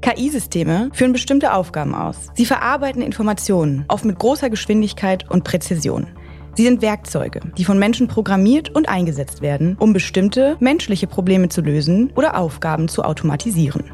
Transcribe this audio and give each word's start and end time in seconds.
KI-Systeme 0.00 0.90
führen 0.92 1.12
bestimmte 1.12 1.52
Aufgaben 1.52 1.94
aus. 1.94 2.28
Sie 2.34 2.46
verarbeiten 2.46 3.02
Informationen, 3.02 3.84
oft 3.88 4.04
mit 4.04 4.18
großer 4.18 4.50
Geschwindigkeit 4.50 5.28
und 5.30 5.44
Präzision. 5.44 6.06
Sie 6.54 6.64
sind 6.64 6.82
Werkzeuge, 6.82 7.40
die 7.56 7.64
von 7.64 7.78
Menschen 7.78 8.08
programmiert 8.08 8.74
und 8.74 8.88
eingesetzt 8.88 9.42
werden, 9.42 9.76
um 9.78 9.92
bestimmte 9.92 10.56
menschliche 10.58 11.06
Probleme 11.06 11.48
zu 11.48 11.60
lösen 11.60 12.10
oder 12.16 12.36
Aufgaben 12.36 12.88
zu 12.88 13.04
automatisieren. 13.04 13.84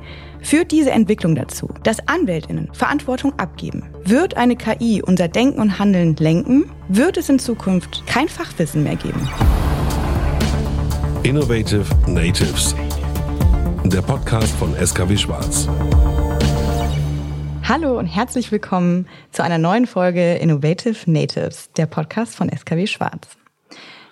Führt 0.40 0.72
diese 0.72 0.90
Entwicklung 0.90 1.34
dazu, 1.34 1.68
dass 1.82 2.08
Anwältinnen 2.08 2.70
Verantwortung 2.72 3.38
abgeben? 3.38 3.90
Wird 4.04 4.38
eine 4.38 4.56
KI 4.56 5.02
unser 5.02 5.28
Denken 5.28 5.60
und 5.60 5.78
Handeln 5.78 6.16
lenken? 6.16 6.70
Wird 6.88 7.18
es 7.18 7.28
in 7.28 7.38
Zukunft 7.38 8.06
kein 8.06 8.28
Fachwissen 8.28 8.82
mehr 8.82 8.96
geben? 8.96 9.28
Innovative 11.22 11.84
Natives. 12.06 12.74
Der 13.86 14.00
Podcast 14.00 14.54
von 14.56 14.74
SKW 14.74 15.14
Schwarz. 15.14 15.68
Hallo 17.62 17.98
und 17.98 18.06
herzlich 18.06 18.50
willkommen 18.50 19.06
zu 19.30 19.44
einer 19.44 19.58
neuen 19.58 19.86
Folge 19.86 20.36
Innovative 20.36 21.10
Natives, 21.10 21.70
der 21.76 21.84
Podcast 21.84 22.34
von 22.34 22.48
SKW 22.48 22.86
Schwarz. 22.86 23.28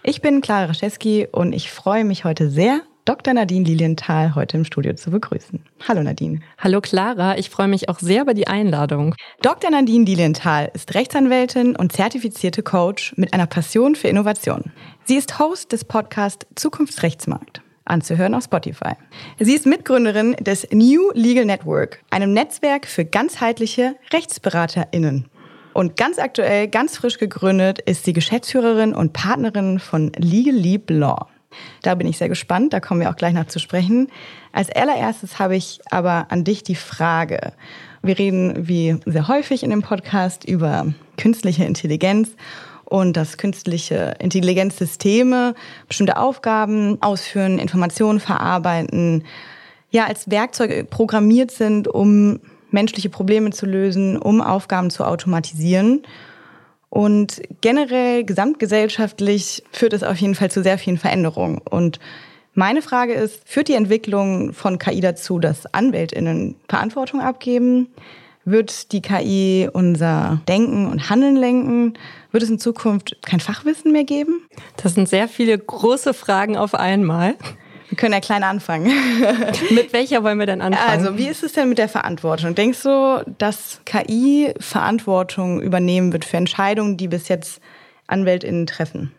Ich 0.02 0.20
bin 0.20 0.42
Clara 0.42 0.66
Raschewski 0.66 1.26
und 1.32 1.54
ich 1.54 1.70
freue 1.70 2.04
mich 2.04 2.24
heute 2.24 2.50
sehr, 2.50 2.82
Dr. 3.06 3.32
Nadine 3.32 3.64
Lilienthal 3.64 4.34
heute 4.34 4.58
im 4.58 4.66
Studio 4.66 4.92
zu 4.92 5.10
begrüßen. 5.10 5.64
Hallo 5.88 6.02
Nadine. 6.02 6.40
Hallo 6.58 6.82
Clara, 6.82 7.38
ich 7.38 7.48
freue 7.48 7.68
mich 7.68 7.88
auch 7.88 7.98
sehr 7.98 8.22
über 8.22 8.34
die 8.34 8.48
Einladung. 8.48 9.14
Dr. 9.40 9.70
Nadine 9.70 10.04
Lilienthal 10.04 10.70
ist 10.74 10.94
Rechtsanwältin 10.94 11.76
und 11.76 11.92
zertifizierte 11.92 12.62
Coach 12.62 13.14
mit 13.16 13.32
einer 13.32 13.46
Passion 13.46 13.94
für 13.94 14.08
Innovation. 14.08 14.70
Sie 15.04 15.16
ist 15.16 15.38
Host 15.38 15.72
des 15.72 15.84
Podcasts 15.86 16.46
Zukunftsrechtsmarkt 16.56 17.62
anzuhören 17.92 18.34
auf 18.34 18.44
Spotify. 18.44 18.94
Sie 19.38 19.54
ist 19.54 19.66
Mitgründerin 19.66 20.32
des 20.40 20.66
New 20.72 21.10
Legal 21.14 21.44
Network, 21.44 22.02
einem 22.10 22.32
Netzwerk 22.32 22.86
für 22.86 23.04
ganzheitliche 23.04 23.94
RechtsberaterInnen. 24.12 25.26
Und 25.74 25.96
ganz 25.96 26.18
aktuell, 26.18 26.68
ganz 26.68 26.96
frisch 26.96 27.18
gegründet, 27.18 27.78
ist 27.80 28.04
sie 28.04 28.12
Geschäftsführerin 28.12 28.94
und 28.94 29.12
Partnerin 29.12 29.78
von 29.78 30.12
Legal 30.16 30.54
Leap 30.54 30.90
Law. 30.90 31.28
Da 31.82 31.94
bin 31.94 32.06
ich 32.06 32.18
sehr 32.18 32.28
gespannt, 32.28 32.72
da 32.72 32.80
kommen 32.80 33.00
wir 33.00 33.10
auch 33.10 33.16
gleich 33.16 33.34
noch 33.34 33.46
zu 33.46 33.58
sprechen. 33.58 34.08
Als 34.52 34.70
allererstes 34.70 35.38
habe 35.38 35.56
ich 35.56 35.80
aber 35.90 36.26
an 36.30 36.44
dich 36.44 36.62
die 36.62 36.74
Frage. 36.74 37.52
Wir 38.02 38.18
reden 38.18 38.68
wie 38.68 38.98
sehr 39.06 39.28
häufig 39.28 39.62
in 39.62 39.70
dem 39.70 39.82
Podcast 39.82 40.44
über 40.44 40.86
künstliche 41.16 41.64
Intelligenz 41.64 42.30
und 42.84 43.16
dass 43.16 43.38
künstliche 43.38 44.14
Intelligenzsysteme 44.18 45.54
bestimmte 45.88 46.16
Aufgaben 46.16 46.98
ausführen, 47.00 47.58
Informationen 47.58 48.20
verarbeiten, 48.20 49.24
ja, 49.90 50.06
als 50.06 50.30
Werkzeuge 50.30 50.84
programmiert 50.84 51.50
sind, 51.50 51.86
um 51.86 52.40
menschliche 52.70 53.10
Probleme 53.10 53.50
zu 53.50 53.66
lösen, 53.66 54.16
um 54.16 54.40
Aufgaben 54.40 54.90
zu 54.90 55.04
automatisieren. 55.04 56.02
Und 56.88 57.40
generell 57.60 58.24
gesamtgesellschaftlich 58.24 59.62
führt 59.70 59.92
es 59.92 60.02
auf 60.02 60.16
jeden 60.16 60.34
Fall 60.34 60.50
zu 60.50 60.62
sehr 60.62 60.78
vielen 60.78 60.98
Veränderungen. 60.98 61.58
Und 61.58 62.00
meine 62.54 62.82
Frage 62.82 63.14
ist, 63.14 63.48
führt 63.48 63.68
die 63.68 63.74
Entwicklung 63.74 64.52
von 64.52 64.78
KI 64.78 65.00
dazu, 65.00 65.38
dass 65.38 65.72
Anwältinnen 65.72 66.56
Verantwortung 66.68 67.20
abgeben? 67.20 67.88
Wird 68.44 68.90
die 68.90 69.02
KI 69.02 69.68
unser 69.72 70.40
Denken 70.48 70.90
und 70.90 71.08
Handeln 71.08 71.36
lenken? 71.36 71.94
Wird 72.32 72.42
es 72.42 72.50
in 72.50 72.58
Zukunft 72.58 73.16
kein 73.22 73.38
Fachwissen 73.38 73.92
mehr 73.92 74.04
geben? 74.04 74.42
Das 74.82 74.94
sind 74.94 75.08
sehr 75.08 75.28
viele 75.28 75.56
große 75.56 76.12
Fragen 76.12 76.56
auf 76.56 76.74
einmal. 76.74 77.36
Wir 77.88 77.96
können 77.96 78.14
ja 78.14 78.20
klein 78.20 78.42
anfangen. 78.42 78.90
mit 79.70 79.92
welcher 79.92 80.24
wollen 80.24 80.38
wir 80.38 80.46
denn 80.46 80.62
anfangen? 80.62 81.06
Also, 81.06 81.18
wie 81.18 81.28
ist 81.28 81.42
es 81.44 81.52
denn 81.52 81.68
mit 81.68 81.78
der 81.78 81.88
Verantwortung? 81.88 82.54
Denkst 82.54 82.82
du, 82.82 83.22
dass 83.38 83.80
KI 83.84 84.54
Verantwortung 84.58 85.60
übernehmen 85.60 86.12
wird 86.12 86.24
für 86.24 86.38
Entscheidungen, 86.38 86.96
die 86.96 87.06
bis 87.06 87.28
jetzt 87.28 87.60
AnwältInnen 88.06 88.66
treffen? 88.66 89.12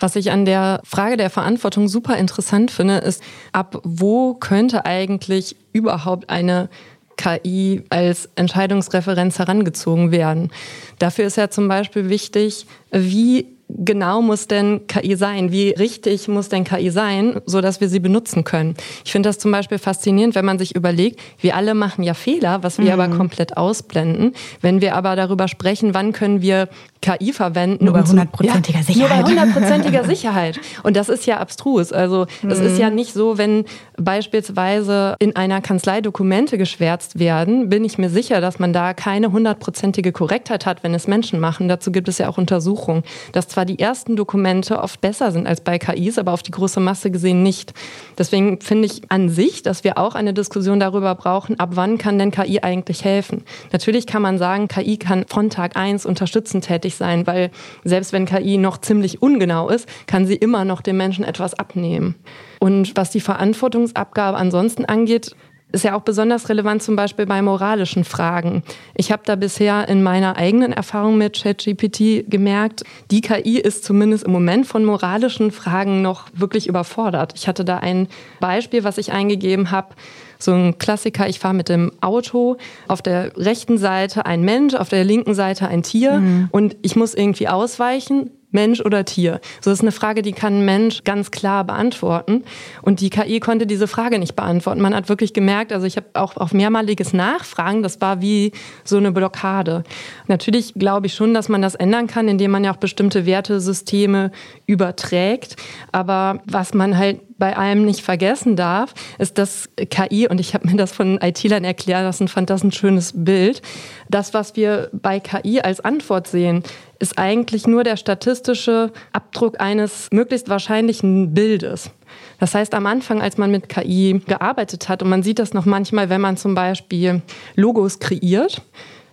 Was 0.00 0.16
ich 0.16 0.30
an 0.30 0.44
der 0.44 0.80
Frage 0.84 1.16
der 1.16 1.30
Verantwortung 1.30 1.88
super 1.88 2.18
interessant 2.18 2.70
finde, 2.70 2.98
ist, 2.98 3.22
ab 3.52 3.80
wo 3.84 4.34
könnte 4.34 4.84
eigentlich 4.84 5.56
überhaupt 5.72 6.28
eine 6.28 6.68
KI 7.16 7.82
als 7.88 8.28
Entscheidungsreferenz 8.36 9.38
herangezogen 9.38 10.10
werden. 10.10 10.50
Dafür 10.98 11.26
ist 11.26 11.36
ja 11.36 11.50
zum 11.50 11.68
Beispiel 11.68 12.08
wichtig, 12.08 12.66
wie 12.90 13.55
genau 13.68 14.22
muss 14.22 14.46
denn 14.46 14.86
KI 14.86 15.16
sein? 15.16 15.50
Wie 15.50 15.70
richtig 15.70 16.28
muss 16.28 16.48
denn 16.48 16.64
KI 16.64 16.90
sein, 16.90 17.40
so 17.46 17.60
dass 17.60 17.80
wir 17.80 17.88
sie 17.88 18.00
benutzen 18.00 18.44
können? 18.44 18.74
Ich 19.04 19.12
finde 19.12 19.28
das 19.28 19.38
zum 19.38 19.50
Beispiel 19.50 19.78
faszinierend, 19.78 20.34
wenn 20.34 20.44
man 20.44 20.58
sich 20.58 20.74
überlegt, 20.74 21.20
wir 21.40 21.56
alle 21.56 21.74
machen 21.74 22.04
ja 22.04 22.14
Fehler, 22.14 22.62
was 22.62 22.78
wir 22.78 22.94
mhm. 22.94 23.00
aber 23.00 23.16
komplett 23.16 23.56
ausblenden. 23.56 24.34
Wenn 24.60 24.80
wir 24.80 24.94
aber 24.94 25.16
darüber 25.16 25.48
sprechen, 25.48 25.94
wann 25.94 26.12
können 26.12 26.42
wir 26.42 26.68
KI 27.02 27.32
verwenden? 27.32 27.84
Nur 27.84 27.94
bei 27.94 28.02
hundertprozentiger 28.02 28.78
ja, 28.78 28.84
Sicherheit. 28.84 29.08
Nur 29.08 29.24
bei 29.24 29.42
hundertprozentiger 29.42 30.04
Sicherheit. 30.08 30.60
Und 30.82 30.96
das 30.96 31.08
ist 31.08 31.26
ja 31.26 31.38
abstrus. 31.38 31.92
Also 31.92 32.26
es 32.48 32.60
mhm. 32.60 32.66
ist 32.66 32.78
ja 32.78 32.90
nicht 32.90 33.12
so, 33.12 33.38
wenn 33.38 33.64
beispielsweise 33.96 35.16
in 35.18 35.34
einer 35.34 35.60
Kanzlei 35.60 36.00
Dokumente 36.00 36.56
geschwärzt 36.58 37.18
werden, 37.18 37.68
bin 37.68 37.84
ich 37.84 37.98
mir 37.98 38.10
sicher, 38.10 38.40
dass 38.40 38.58
man 38.58 38.72
da 38.72 38.94
keine 38.94 39.32
hundertprozentige 39.32 40.12
Korrektheit 40.12 40.66
hat, 40.66 40.84
wenn 40.84 40.94
es 40.94 41.08
Menschen 41.08 41.40
machen. 41.40 41.68
Dazu 41.68 41.90
gibt 41.90 42.08
es 42.08 42.18
ja 42.18 42.28
auch 42.28 42.38
Untersuchungen, 42.38 43.02
dass 43.32 43.48
zwar 43.56 43.64
die 43.64 43.78
ersten 43.78 44.16
Dokumente 44.16 44.82
oft 44.82 45.00
besser 45.00 45.32
sind 45.32 45.46
als 45.46 45.62
bei 45.62 45.78
KIs, 45.78 46.18
aber 46.18 46.34
auf 46.34 46.42
die 46.42 46.50
große 46.50 46.78
Masse 46.78 47.10
gesehen 47.10 47.42
nicht. 47.42 47.72
Deswegen 48.18 48.60
finde 48.60 48.84
ich 48.84 49.00
an 49.08 49.30
sich, 49.30 49.62
dass 49.62 49.82
wir 49.82 49.96
auch 49.96 50.14
eine 50.14 50.34
Diskussion 50.34 50.78
darüber 50.78 51.14
brauchen, 51.14 51.58
ab 51.58 51.70
wann 51.72 51.96
kann 51.96 52.18
denn 52.18 52.30
KI 52.30 52.60
eigentlich 52.60 53.02
helfen? 53.02 53.44
Natürlich 53.72 54.06
kann 54.06 54.20
man 54.20 54.36
sagen, 54.36 54.68
KI 54.68 54.98
kann 54.98 55.24
von 55.26 55.48
Tag 55.48 55.74
eins 55.74 56.04
unterstützend 56.04 56.66
tätig 56.66 56.96
sein, 56.96 57.26
weil 57.26 57.50
selbst 57.82 58.12
wenn 58.12 58.26
KI 58.26 58.58
noch 58.58 58.76
ziemlich 58.76 59.22
ungenau 59.22 59.70
ist, 59.70 59.88
kann 60.06 60.26
sie 60.26 60.36
immer 60.36 60.66
noch 60.66 60.82
dem 60.82 60.98
Menschen 60.98 61.24
etwas 61.24 61.54
abnehmen. 61.54 62.14
Und 62.60 62.94
was 62.94 63.08
die 63.08 63.22
Verantwortungsabgabe 63.22 64.36
ansonsten 64.36 64.84
angeht, 64.84 65.34
ist 65.76 65.84
ja 65.84 65.94
auch 65.94 66.02
besonders 66.02 66.48
relevant 66.48 66.82
zum 66.82 66.96
Beispiel 66.96 67.26
bei 67.26 67.40
moralischen 67.42 68.04
Fragen. 68.04 68.62
Ich 68.94 69.12
habe 69.12 69.22
da 69.24 69.36
bisher 69.36 69.88
in 69.88 70.02
meiner 70.02 70.36
eigenen 70.36 70.72
Erfahrung 70.72 71.18
mit 71.18 71.40
ChatGPT 71.42 72.28
gemerkt, 72.28 72.82
die 73.10 73.20
KI 73.20 73.58
ist 73.58 73.84
zumindest 73.84 74.24
im 74.24 74.32
Moment 74.32 74.66
von 74.66 74.84
moralischen 74.84 75.52
Fragen 75.52 76.02
noch 76.02 76.26
wirklich 76.32 76.66
überfordert. 76.66 77.34
Ich 77.36 77.46
hatte 77.46 77.64
da 77.64 77.78
ein 77.78 78.08
Beispiel, 78.40 78.84
was 78.84 78.98
ich 78.98 79.12
eingegeben 79.12 79.70
habe. 79.70 79.94
So 80.38 80.52
ein 80.52 80.78
Klassiker, 80.78 81.28
ich 81.28 81.38
fahre 81.38 81.54
mit 81.54 81.68
dem 81.68 81.92
Auto, 82.00 82.56
auf 82.88 83.00
der 83.00 83.36
rechten 83.36 83.78
Seite 83.78 84.26
ein 84.26 84.42
Mensch, 84.42 84.74
auf 84.74 84.88
der 84.88 85.04
linken 85.04 85.34
Seite 85.34 85.68
ein 85.68 85.82
Tier 85.82 86.20
mhm. 86.20 86.48
und 86.50 86.76
ich 86.82 86.96
muss 86.96 87.14
irgendwie 87.14 87.48
ausweichen. 87.48 88.30
Mensch 88.50 88.80
oder 88.80 89.04
Tier? 89.04 89.40
So 89.60 89.70
ist 89.70 89.80
eine 89.80 89.92
Frage, 89.92 90.22
die 90.22 90.32
kann 90.32 90.60
ein 90.60 90.64
Mensch 90.64 91.04
ganz 91.04 91.30
klar 91.30 91.64
beantworten. 91.64 92.44
Und 92.82 93.00
die 93.00 93.10
KI 93.10 93.40
konnte 93.40 93.66
diese 93.66 93.86
Frage 93.86 94.18
nicht 94.18 94.36
beantworten. 94.36 94.80
Man 94.80 94.94
hat 94.94 95.08
wirklich 95.08 95.32
gemerkt, 95.32 95.72
also 95.72 95.86
ich 95.86 95.96
habe 95.96 96.06
auch 96.14 96.36
auf 96.36 96.52
mehrmaliges 96.52 97.12
Nachfragen, 97.12 97.82
das 97.82 98.00
war 98.00 98.20
wie 98.20 98.52
so 98.84 98.96
eine 98.96 99.12
Blockade. 99.12 99.84
Natürlich 100.26 100.74
glaube 100.74 101.06
ich 101.06 101.14
schon, 101.14 101.34
dass 101.34 101.48
man 101.48 101.62
das 101.62 101.74
ändern 101.74 102.06
kann, 102.06 102.28
indem 102.28 102.50
man 102.50 102.64
ja 102.64 102.72
auch 102.72 102.78
bestimmte 102.78 103.26
Wertesysteme 103.26 104.30
überträgt. 104.66 105.56
Aber 105.92 106.40
was 106.46 106.74
man 106.74 106.96
halt 106.96 107.20
bei 107.38 107.56
allem 107.56 107.84
nicht 107.84 108.00
vergessen 108.00 108.56
darf, 108.56 108.94
ist, 109.18 109.38
dass 109.38 109.68
KI, 109.90 110.28
und 110.28 110.40
ich 110.40 110.54
habe 110.54 110.68
mir 110.68 110.76
das 110.76 110.92
von 110.92 111.18
IT-Lern 111.20 111.64
erklärt 111.64 112.02
lassen, 112.02 112.28
fand 112.28 112.50
das 112.50 112.64
ein 112.64 112.72
schönes 112.72 113.12
Bild, 113.14 113.62
das, 114.08 114.34
was 114.34 114.56
wir 114.56 114.90
bei 114.92 115.20
KI 115.20 115.60
als 115.60 115.80
Antwort 115.80 116.26
sehen, 116.26 116.62
ist 116.98 117.18
eigentlich 117.18 117.66
nur 117.66 117.84
der 117.84 117.96
statistische 117.96 118.92
Abdruck 119.12 119.60
eines 119.60 120.08
möglichst 120.12 120.48
wahrscheinlichen 120.48 121.34
Bildes. 121.34 121.90
Das 122.38 122.54
heißt, 122.54 122.74
am 122.74 122.86
Anfang, 122.86 123.20
als 123.20 123.36
man 123.36 123.50
mit 123.50 123.68
KI 123.68 124.22
gearbeitet 124.26 124.88
hat, 124.88 125.02
und 125.02 125.10
man 125.10 125.22
sieht 125.22 125.38
das 125.38 125.52
noch 125.52 125.66
manchmal, 125.66 126.08
wenn 126.08 126.20
man 126.20 126.36
zum 126.36 126.54
Beispiel 126.54 127.22
Logos 127.54 127.98
kreiert, 127.98 128.62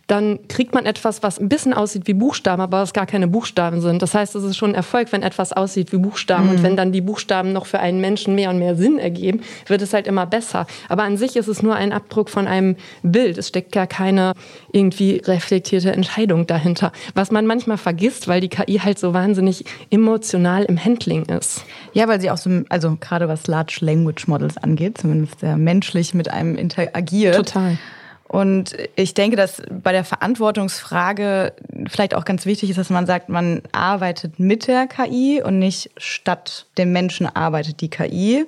dann 0.08 0.40
kriegt 0.50 0.74
man 0.74 0.86
etwas, 0.86 1.24
was 1.24 1.40
ein 1.40 1.48
bisschen 1.48 1.74
aussieht 1.74 2.08
wie 2.08 2.14
Buchstaben, 2.14 2.62
aber 2.62 2.82
was 2.82 2.92
gar 2.92 3.06
keine 3.06 3.28
Buchstaben 3.28 3.80
sind. 3.80 4.02
Das 4.02 4.14
heißt, 4.14 4.36
es 4.36 4.44
ist 4.44 4.58
schon 4.58 4.72
ein 4.72 4.76
Erfolg, 4.76 5.12
wenn 5.12 5.24
etwas 5.24 5.54
aussieht 5.54 5.94
wie 5.94 5.98
Buchstaben. 5.98 6.46
Mhm. 6.46 6.50
Und 6.52 6.64
wenn 6.64 6.76
dann 6.76 6.92
die 6.92 7.00
Buchstaben 7.00 7.54
noch 7.54 7.66
für 7.66 7.80
einen 7.80 8.02
Menschen 8.02 8.36
mehr 8.36 8.50
und 8.50 8.60
mehr 8.60 8.76
Sinn 8.76 9.00
ergeben, 9.00 9.42
wird 9.68 9.82
es 9.82 9.94
halt 9.94 10.08
immer 10.08 10.26
besser. 10.26 10.68
Aber 10.90 11.04
an 11.04 11.16
sich 11.16 11.38
ist 11.38 11.48
es 11.48 11.64
nur 11.64 11.76
ein 11.76 11.94
Abdruck 11.94 12.30
von 12.30 12.48
einem 12.48 12.76
Bild. 13.02 13.38
Es 13.38 13.48
steckt 13.48 13.72
gar 13.72 13.88
keine 13.88 14.34
irgendwie 14.74 15.22
reflektierte 15.24 15.94
Entscheidung 15.94 16.48
dahinter. 16.48 16.92
Was 17.14 17.32
man 17.32 17.46
manchmal 17.46 17.78
vergisst, 17.78 18.28
weil 18.28 18.42
die 18.42 18.50
KI 18.50 18.80
halt 18.80 19.00
so 19.00 19.14
wahnsinnig 19.14 19.64
emotional 19.90 20.66
im 20.66 20.84
Handling 20.84 21.26
ist. 21.26 21.64
Ja, 21.94 22.10
weil 22.10 22.20
sie 22.20 22.30
auch 22.30 22.38
so, 22.38 22.64
also 22.68 22.98
gerade 23.00 23.30
was 23.30 23.48
Large 23.48 23.78
Language 23.80 24.28
Models 24.28 24.58
angeht, 24.58 24.98
zumindest 24.98 25.40
sehr 25.40 25.56
menschlich 25.56 26.14
mit 26.14 26.30
einem 26.30 26.58
interagiert. 26.58 27.36
Total. 27.38 27.78
Und 28.34 28.76
ich 28.96 29.14
denke, 29.14 29.36
dass 29.36 29.62
bei 29.70 29.92
der 29.92 30.04
Verantwortungsfrage 30.04 31.54
vielleicht 31.88 32.16
auch 32.16 32.26
ganz 32.26 32.48
wichtig 32.48 32.72
ist, 32.72 32.78
dass 32.78 32.90
man 32.90 33.06
sagt, 33.06 33.30
man 33.30 33.62
arbeitet 33.74 34.40
mit 34.40 34.66
der 34.66 34.88
KI 34.88 35.44
und 35.46 35.60
nicht 35.60 35.92
statt 35.98 36.66
dem 36.80 36.92
Menschen 36.92 37.28
arbeitet 37.28 37.80
die 37.80 37.92
KI. 37.92 38.48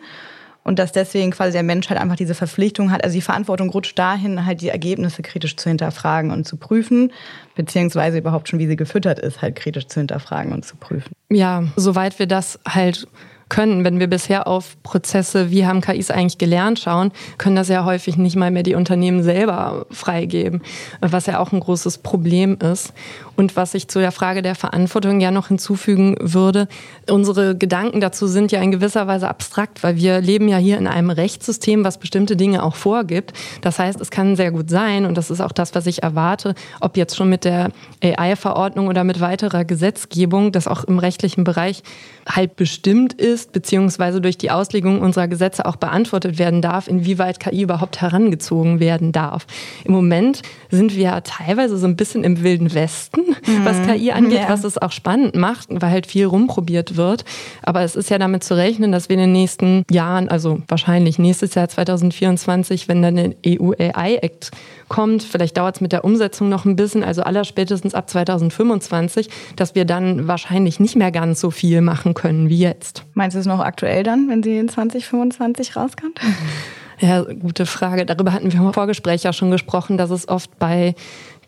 und 0.64 0.80
dass 0.80 0.92
deswegen 0.92 1.30
quasi 1.30 1.52
der 1.52 1.62
Mensch 1.62 1.88
halt 1.90 2.02
einfach 2.02 2.16
diese 2.16 2.34
Verpflichtung 2.34 2.90
hat, 2.90 3.04
also 3.04 3.14
die 3.14 3.22
Verantwortung 3.22 3.70
rutscht 3.70 4.00
dahin, 4.00 4.48
halt 4.48 4.62
die 4.62 4.70
Ergebnisse 4.70 5.22
kritisch 5.22 5.56
zu 5.56 5.70
hinterfragen 5.70 6.32
und 6.32 6.48
zu 6.48 6.58
prüfen, 6.58 7.14
beziehungsweise 7.54 8.18
überhaupt 8.18 8.50
schon, 8.50 8.58
wie 8.58 8.66
sie 8.66 8.76
gefüttert 8.76 9.20
ist, 9.20 9.44
halt 9.44 9.56
kritisch 9.56 9.86
zu 9.86 10.00
hinterfragen 10.00 10.52
und 10.52 10.66
zu 10.66 10.78
prüfen. 10.78 11.14
Ja, 11.30 11.64
soweit 11.76 12.18
wir 12.18 12.26
das 12.26 12.60
halt 12.68 13.08
können. 13.50 13.84
Wenn 13.84 14.00
wir 14.00 14.08
bisher 14.08 14.48
auf 14.48 14.76
Prozesse, 14.84 15.52
wie 15.52 15.66
haben 15.66 15.82
KIs 15.82 16.12
eigentlich 16.12 16.38
gelernt, 16.38 16.80
schauen, 16.80 17.12
können 17.38 17.56
das 17.56 17.70
ja 17.70 17.86
häufig 17.86 18.18
nicht 18.18 18.36
mal 18.36 18.52
mehr 18.52 18.64
die 18.64 18.76
Unternehmen 18.76 19.24
selber 19.24 19.86
freigeben, 19.92 20.62
was 21.02 21.26
ja 21.26 21.40
auch 21.40 21.52
ein 21.52 21.60
großes 21.60 22.00
Problem 22.00 22.58
ist. 22.58 22.94
Und 23.36 23.56
was 23.58 23.74
ich 23.74 23.90
zu 23.90 24.00
der 24.00 24.12
Frage 24.12 24.42
der 24.42 24.56
Verantwortung 24.56 25.20
ja 25.20 25.30
noch 25.30 25.50
hinzufügen 25.50 26.16
würde, 26.22 26.68
unsere 27.10 27.58
Gedanken 27.58 28.00
dazu 28.00 28.28
sind 28.28 28.52
ja 28.52 28.62
in 28.62 28.72
gewisser 28.72 29.08
Weise 29.08 29.28
abstrakt, 29.28 29.84
weil 29.84 29.98
wir 29.98 30.22
leben 30.22 30.48
ja 30.48 30.58
hier 30.58 30.78
in 30.78 30.88
einem 30.88 31.10
Rechtssystem, 31.10 31.84
was 31.84 31.98
bestimmte 31.98 32.38
Dinge 32.38 32.64
auch 32.64 32.76
vorgibt. 32.76 33.34
Das 33.62 33.78
heißt, 33.78 34.00
es 34.00 34.10
kann 34.10 34.36
sehr 34.36 34.52
gut 34.52 34.70
sein, 34.70 35.06
und 35.06 35.18
das 35.18 35.30
ist 35.30 35.42
auch 35.42 35.52
das, 35.52 35.76
was 35.76 35.86
ich 35.86 36.02
erwarte, 36.04 36.56
ob 36.80 36.96
jetzt 36.96 37.16
schon 37.16 37.30
mit 37.30 37.44
der 37.44 37.72
AI-Verordnung 38.02 38.88
oder 38.88 39.04
mit 39.04 39.20
weiterer 39.20 39.66
Gesetzgebung, 39.66 40.52
das 40.52 40.68
auch 40.68 40.86
im 40.86 41.00
rechtlichen 41.00 41.44
Bereich 41.44 41.84
halt 42.28 42.56
bestimmt 42.56 43.14
ist, 43.14 43.45
beziehungsweise 43.52 44.22
durch 44.22 44.38
die 44.38 44.52
Auslegung 44.52 45.02
unserer 45.02 45.28
Gesetze 45.28 45.66
auch 45.66 45.76
beantwortet 45.76 46.38
werden 46.40 46.62
darf, 46.62 46.88
inwieweit 46.88 47.40
KI 47.40 47.64
überhaupt 47.64 48.02
herangezogen 48.02 48.80
werden 48.80 49.12
darf. 49.12 49.46
Im 49.84 49.94
Moment 49.94 50.42
sind 50.72 50.96
wir 50.96 51.04
ja 51.04 51.22
teilweise 51.22 51.78
so 51.78 51.88
ein 51.88 51.96
bisschen 51.96 52.24
im 52.24 52.44
wilden 52.44 52.74
Westen, 52.74 53.22
mhm. 53.46 53.66
was 53.66 53.82
KI 53.88 54.12
angeht, 54.12 54.42
ja. 54.42 54.50
was 54.50 54.64
es 54.64 54.78
auch 54.78 54.92
spannend 54.92 55.36
macht, 55.36 55.68
weil 55.70 55.92
halt 55.92 56.08
viel 56.08 56.26
rumprobiert 56.26 56.98
wird. 56.98 57.26
Aber 57.62 57.82
es 57.82 57.96
ist 57.96 58.10
ja 58.10 58.18
damit 58.18 58.44
zu 58.44 58.56
rechnen, 58.56 58.92
dass 58.92 59.10
wir 59.10 59.16
in 59.16 59.22
den 59.22 59.32
nächsten 59.32 59.84
Jahren, 59.90 60.30
also 60.30 60.62
wahrscheinlich 60.68 61.20
nächstes 61.20 61.56
Jahr 61.56 61.68
2024, 61.68 62.88
wenn 62.88 63.02
dann 63.02 63.16
der 63.16 63.32
EU 63.48 63.72
AI 63.78 64.16
Act 64.22 64.52
kommt, 64.88 65.24
vielleicht 65.24 65.58
dauert 65.58 65.76
es 65.76 65.82
mit 65.82 65.92
der 65.92 66.04
Umsetzung 66.04 66.50
noch 66.50 66.66
ein 66.66 66.76
bisschen, 66.76 67.04
also 67.04 67.24
aller 67.24 67.44
spätestens 67.44 67.94
ab 67.94 68.10
2025, 68.10 69.30
dass 69.56 69.76
wir 69.76 69.86
dann 69.86 70.28
wahrscheinlich 70.28 70.80
nicht 70.80 70.96
mehr 70.96 71.12
ganz 71.12 71.40
so 71.40 71.52
viel 71.52 71.82
machen 71.82 72.14
können 72.14 72.50
wie 72.50 72.60
jetzt. 72.60 73.04
Meinst 73.26 73.34
du 73.34 73.40
es 73.40 73.48
noch 73.48 73.60
aktuell 73.60 74.04
dann, 74.04 74.30
wenn 74.30 74.44
sie 74.44 74.56
in 74.56 74.70
2025 74.70 75.76
rauskommt? 75.76 76.20
Ja, 77.00 77.24
gute 77.24 77.66
Frage. 77.66 78.06
Darüber 78.06 78.32
hatten 78.32 78.54
wir 78.54 78.60
im 78.60 78.72
Vorgespräch 78.72 79.24
ja 79.24 79.34
schon 79.34 79.50
gesprochen, 79.50 79.98
dass 79.98 80.12
es 80.12 80.30
oft 80.30 80.60
bei 80.60 80.94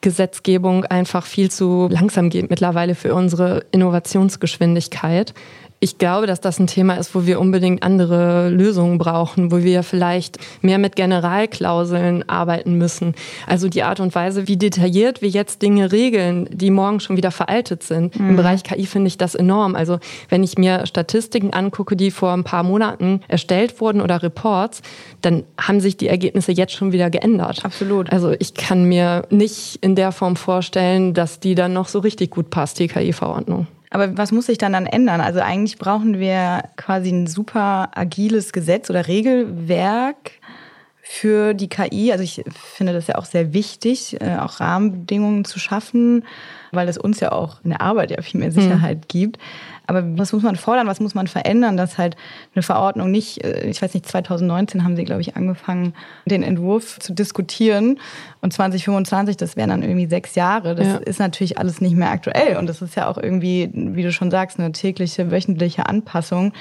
Gesetzgebung 0.01 0.85
einfach 0.85 1.25
viel 1.25 1.51
zu 1.51 1.87
langsam 1.89 2.29
geht 2.29 2.49
mittlerweile 2.49 2.95
für 2.95 3.13
unsere 3.13 3.63
Innovationsgeschwindigkeit 3.71 5.35
ich 5.79 5.99
glaube, 5.99 6.25
dass 6.25 6.41
das 6.41 6.59
ein 6.59 6.65
Thema 6.65 6.95
ist, 6.95 7.13
wo 7.13 7.27
wir 7.27 7.39
unbedingt 7.39 7.83
andere 7.83 8.49
Lösungen 8.49 8.97
brauchen, 8.97 9.51
wo 9.51 9.59
wir 9.59 9.83
vielleicht 9.83 10.39
mehr 10.61 10.79
mit 10.79 10.95
Generalklauseln 10.95 12.27
arbeiten 12.27 12.79
müssen. 12.79 13.13
Also 13.45 13.69
die 13.69 13.83
Art 13.83 13.99
und 13.99 14.15
Weise, 14.15 14.47
wie 14.47 14.57
detailliert 14.57 15.21
wir 15.21 15.29
jetzt 15.29 15.61
Dinge 15.61 15.91
regeln, 15.91 16.49
die 16.51 16.71
morgen 16.71 16.99
schon 16.99 17.15
wieder 17.15 17.29
veraltet 17.29 17.83
sind. 17.83 18.19
Mhm. 18.19 18.31
Im 18.31 18.35
Bereich 18.37 18.63
KI 18.63 18.87
finde 18.87 19.07
ich 19.07 19.17
das 19.19 19.35
enorm. 19.35 19.75
Also 19.75 19.99
wenn 20.29 20.43
ich 20.43 20.57
mir 20.57 20.87
Statistiken 20.87 21.53
angucke, 21.53 21.95
die 21.95 22.09
vor 22.09 22.33
ein 22.33 22.43
paar 22.43 22.63
Monaten 22.63 23.21
erstellt 23.27 23.79
wurden 23.79 24.01
oder 24.01 24.23
Reports, 24.23 24.81
dann 25.21 25.43
haben 25.59 25.79
sich 25.79 25.95
die 25.95 26.07
Ergebnisse 26.07 26.51
jetzt 26.51 26.73
schon 26.73 26.91
wieder 26.91 27.11
geändert. 27.11 27.63
Absolut. 27.63 28.11
Also 28.11 28.33
ich 28.39 28.55
kann 28.55 28.85
mir 28.85 29.27
nicht 29.29 29.77
in 29.81 29.95
der 29.95 30.11
Form 30.11 30.37
vorstellen, 30.37 31.13
dass 31.13 31.39
die 31.39 31.53
dann 31.53 31.73
noch 31.73 31.87
so 31.87 31.99
richtig 31.99 32.31
gut 32.31 32.49
passt, 32.49 32.79
die 32.79 32.87
KI-Verordnung. 32.87 33.67
Aber 33.89 34.17
was 34.17 34.31
muss 34.31 34.47
sich 34.47 34.57
dann 34.57 34.73
dann 34.73 34.85
ändern? 34.85 35.21
Also 35.21 35.39
eigentlich 35.39 35.77
brauchen 35.77 36.19
wir 36.19 36.63
quasi 36.75 37.09
ein 37.09 37.27
super 37.27 37.91
agiles 37.95 38.51
Gesetz 38.51 38.89
oder 38.89 39.07
Regelwerk 39.07 40.31
für 41.01 41.53
die 41.53 41.69
KI. 41.69 42.11
Also 42.11 42.23
ich 42.23 42.43
finde 42.53 42.91
das 42.91 43.07
ja 43.07 43.15
auch 43.15 43.25
sehr 43.25 43.53
wichtig, 43.53 44.19
äh, 44.19 44.37
auch 44.37 44.59
Rahmenbedingungen 44.59 45.45
zu 45.45 45.57
schaffen, 45.57 46.25
weil 46.73 46.89
es 46.89 46.97
uns 46.97 47.21
ja 47.21 47.31
auch 47.31 47.63
in 47.63 47.69
der 47.69 47.81
Arbeit 47.81 48.11
ja 48.11 48.21
viel 48.21 48.41
mehr 48.41 48.51
Sicherheit 48.51 48.97
mhm. 48.97 49.07
gibt. 49.07 49.39
Aber 49.87 50.03
was 50.17 50.33
muss 50.33 50.43
man 50.43 50.57
fordern, 50.57 50.85
was 50.85 50.99
muss 50.99 51.15
man 51.15 51.27
verändern, 51.27 51.77
dass 51.77 51.97
halt 51.97 52.17
eine 52.53 52.61
Verordnung 52.61 53.09
nicht, 53.09 53.43
äh, 53.43 53.67
ich 53.67 53.81
weiß 53.81 53.93
nicht, 53.93 54.05
2019 54.05 54.83
haben 54.83 54.95
sie, 54.95 55.05
glaube 55.05 55.21
ich, 55.21 55.35
angefangen, 55.35 55.93
den 56.25 56.43
Entwurf 56.43 56.99
zu 56.99 57.13
diskutieren. 57.13 57.99
Und 58.41 58.53
2025, 58.53 59.37
das 59.37 59.55
wären 59.55 59.69
dann 59.69 59.83
irgendwie 59.83 60.07
sechs 60.07 60.35
Jahre. 60.35 60.75
Das 60.75 60.85
ja. 60.85 60.97
ist 60.97 61.19
natürlich 61.19 61.57
alles 61.57 61.81
nicht 61.81 61.95
mehr 61.95 62.11
aktuell. 62.11 62.57
Und 62.57 62.67
das 62.67 62.81
ist 62.81 62.95
ja 62.95 63.07
auch 63.07 63.17
irgendwie, 63.17 63.69
wie 63.73 64.03
du 64.03 64.11
schon 64.11 64.29
sagst, 64.29 64.59
eine 64.59 64.73
tägliche, 64.73 65.31
wöchentliche 65.31 65.87
Anpassung. 65.87 66.51